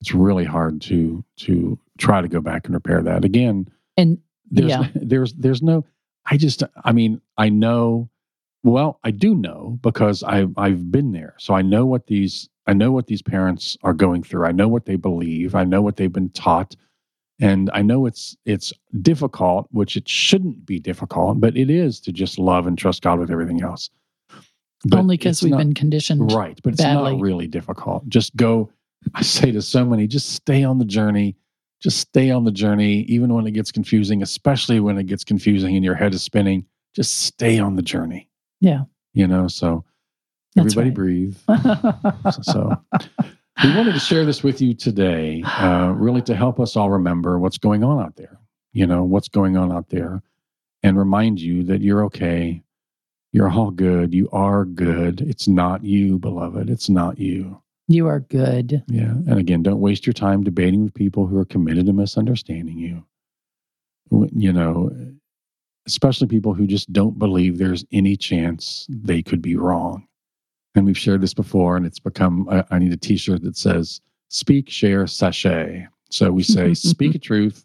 It's 0.00 0.14
really 0.14 0.44
hard 0.44 0.80
to 0.82 1.24
to 1.40 1.78
try 1.98 2.22
to 2.22 2.28
go 2.28 2.40
back 2.40 2.66
and 2.66 2.74
repair 2.74 3.02
that 3.02 3.24
again. 3.24 3.68
And 3.96 4.18
there's 4.50 4.70
Yeah. 4.70 4.88
there's 4.94 5.34
there's 5.34 5.62
no 5.62 5.84
i 6.26 6.36
just 6.36 6.62
i 6.84 6.92
mean 6.92 7.20
i 7.38 7.48
know 7.48 8.08
well 8.62 8.98
i 9.04 9.10
do 9.10 9.34
know 9.34 9.78
because 9.82 10.22
i 10.22 10.46
i've 10.56 10.90
been 10.90 11.12
there. 11.12 11.34
So 11.38 11.54
i 11.54 11.62
know 11.62 11.84
what 11.86 12.06
these 12.06 12.48
i 12.66 12.72
know 12.72 12.92
what 12.92 13.06
these 13.06 13.22
parents 13.22 13.76
are 13.82 13.92
going 13.94 14.22
through. 14.22 14.46
I 14.46 14.52
know 14.52 14.68
what 14.68 14.86
they 14.86 14.96
believe. 14.96 15.54
I 15.54 15.64
know 15.64 15.82
what 15.82 15.96
they've 15.96 16.12
been 16.12 16.30
taught. 16.30 16.76
And 17.40 17.68
i 17.74 17.82
know 17.82 18.06
it's 18.06 18.36
it's 18.46 18.72
difficult 19.02 19.68
which 19.72 19.96
it 19.96 20.08
shouldn't 20.08 20.64
be 20.64 20.78
difficult 20.78 21.40
but 21.40 21.56
it 21.56 21.68
is 21.68 22.00
to 22.00 22.12
just 22.12 22.38
love 22.38 22.66
and 22.66 22.78
trust 22.78 23.02
god 23.02 23.18
with 23.18 23.30
everything 23.30 23.62
else. 23.62 23.90
But 24.86 24.98
Only 24.98 25.16
because 25.16 25.42
we've 25.42 25.50
not- 25.50 25.58
been 25.58 25.74
conditioned. 25.74 26.32
right 26.32 26.58
but 26.62 26.74
it's 26.74 26.82
not 26.82 27.20
really 27.20 27.46
difficult. 27.48 28.08
Just 28.08 28.34
go 28.36 28.70
i 29.14 29.20
say 29.22 29.50
to 29.52 29.60
so 29.60 29.84
many 29.84 30.06
just 30.06 30.30
stay 30.32 30.64
on 30.64 30.78
the 30.78 30.84
journey 30.86 31.36
just 31.84 31.98
stay 32.00 32.30
on 32.30 32.44
the 32.44 32.50
journey 32.50 33.02
even 33.02 33.32
when 33.32 33.46
it 33.46 33.52
gets 33.52 33.70
confusing 33.70 34.22
especially 34.22 34.80
when 34.80 34.98
it 34.98 35.04
gets 35.04 35.22
confusing 35.22 35.76
and 35.76 35.84
your 35.84 35.94
head 35.94 36.14
is 36.14 36.22
spinning 36.22 36.64
just 36.94 37.22
stay 37.22 37.58
on 37.58 37.76
the 37.76 37.82
journey. 37.82 38.28
Yeah. 38.60 38.84
you 39.12 39.26
know 39.26 39.46
so 39.46 39.84
That's 40.56 40.76
everybody 40.76 40.88
right. 40.88 40.94
breathe. 40.94 41.36
So 42.42 42.74
we 43.62 43.76
wanted 43.76 43.92
to 43.92 44.00
share 44.00 44.24
this 44.24 44.42
with 44.42 44.60
you 44.60 44.74
today 44.74 45.42
uh, 45.44 45.92
really 45.94 46.22
to 46.22 46.34
help 46.34 46.58
us 46.58 46.74
all 46.74 46.90
remember 46.90 47.38
what's 47.38 47.58
going 47.58 47.84
on 47.84 48.02
out 48.04 48.16
there 48.16 48.40
you 48.72 48.86
know 48.86 49.04
what's 49.04 49.28
going 49.28 49.56
on 49.56 49.70
out 49.70 49.90
there 49.90 50.22
and 50.84 50.98
remind 50.98 51.40
you 51.40 51.64
that 51.64 51.80
you're 51.80 52.04
okay. 52.04 52.62
You're 53.32 53.50
all 53.50 53.70
good. 53.70 54.12
You 54.14 54.28
are 54.30 54.64
good. 54.66 55.22
It's 55.22 55.48
not 55.48 55.82
you 55.82 56.18
beloved. 56.18 56.68
It's 56.70 56.88
not 56.90 57.18
you 57.18 57.60
you 57.88 58.06
are 58.06 58.20
good. 58.20 58.82
yeah. 58.88 59.10
And 59.12 59.38
again, 59.38 59.62
don't 59.62 59.80
waste 59.80 60.06
your 60.06 60.12
time 60.14 60.42
debating 60.42 60.82
with 60.84 60.94
people 60.94 61.26
who 61.26 61.38
are 61.38 61.44
committed 61.44 61.86
to 61.86 61.92
misunderstanding 61.92 62.78
you. 62.78 63.04
You 64.10 64.52
know, 64.52 64.90
especially 65.86 66.28
people 66.28 66.54
who 66.54 66.66
just 66.66 66.92
don't 66.92 67.18
believe 67.18 67.58
there's 67.58 67.84
any 67.92 68.16
chance 68.16 68.86
they 68.88 69.22
could 69.22 69.42
be 69.42 69.56
wrong. 69.56 70.06
And 70.74 70.84
we've 70.86 70.98
shared 70.98 71.20
this 71.20 71.34
before, 71.34 71.76
and 71.76 71.86
it's 71.86 71.98
become 72.00 72.48
I, 72.48 72.64
I 72.70 72.78
need 72.78 72.92
a 72.92 72.96
t 72.96 73.16
shirt 73.16 73.42
that 73.42 73.56
says, 73.56 74.00
speak, 74.28 74.68
share, 74.68 75.06
sashay. 75.06 75.86
So 76.10 76.30
we 76.32 76.42
say, 76.42 76.74
speak 76.74 77.14
a 77.14 77.18
truth. 77.18 77.64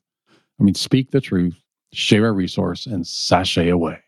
I 0.59 0.63
mean, 0.63 0.75
speak 0.75 1.11
the 1.11 1.21
truth, 1.21 1.55
share 1.93 2.27
a 2.27 2.31
resource, 2.31 2.85
and 2.85 3.05
sashay 3.05 3.69
away. 3.69 3.99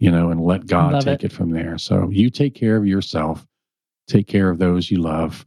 You 0.00 0.10
know, 0.10 0.30
and 0.30 0.40
let 0.40 0.66
God 0.66 0.94
Love 0.94 1.04
take 1.04 1.22
it. 1.22 1.26
it 1.26 1.32
from 1.32 1.50
there. 1.50 1.78
So 1.78 2.08
you 2.10 2.30
take 2.30 2.54
care 2.54 2.76
of 2.76 2.86
yourself, 2.86 3.46
take 4.06 4.26
care 4.26 4.50
of 4.50 4.58
those 4.58 4.90
you 4.90 4.98
love, 4.98 5.46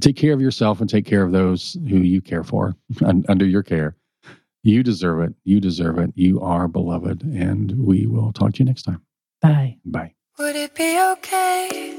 take 0.00 0.16
care 0.16 0.32
of 0.32 0.40
yourself, 0.40 0.80
and 0.80 0.88
take 0.88 1.06
care 1.06 1.22
of 1.22 1.32
those 1.32 1.76
who 1.88 1.98
you 1.98 2.20
care 2.20 2.44
for 2.44 2.76
un- 3.04 3.24
under 3.28 3.46
your 3.46 3.62
care. 3.62 3.96
You 4.64 4.82
deserve 4.82 5.22
it. 5.22 5.34
You 5.44 5.60
deserve 5.60 5.98
it. 5.98 6.10
You 6.14 6.40
are 6.40 6.68
beloved. 6.68 7.22
And 7.22 7.72
we 7.78 8.06
will 8.06 8.32
talk 8.32 8.54
to 8.54 8.58
you 8.58 8.64
next 8.64 8.82
time. 8.82 9.00
Bye. 9.40 9.76
Bye. 9.84 10.14
Would 10.38 10.56
it 10.56 10.74
be 10.74 11.00
okay 11.12 11.96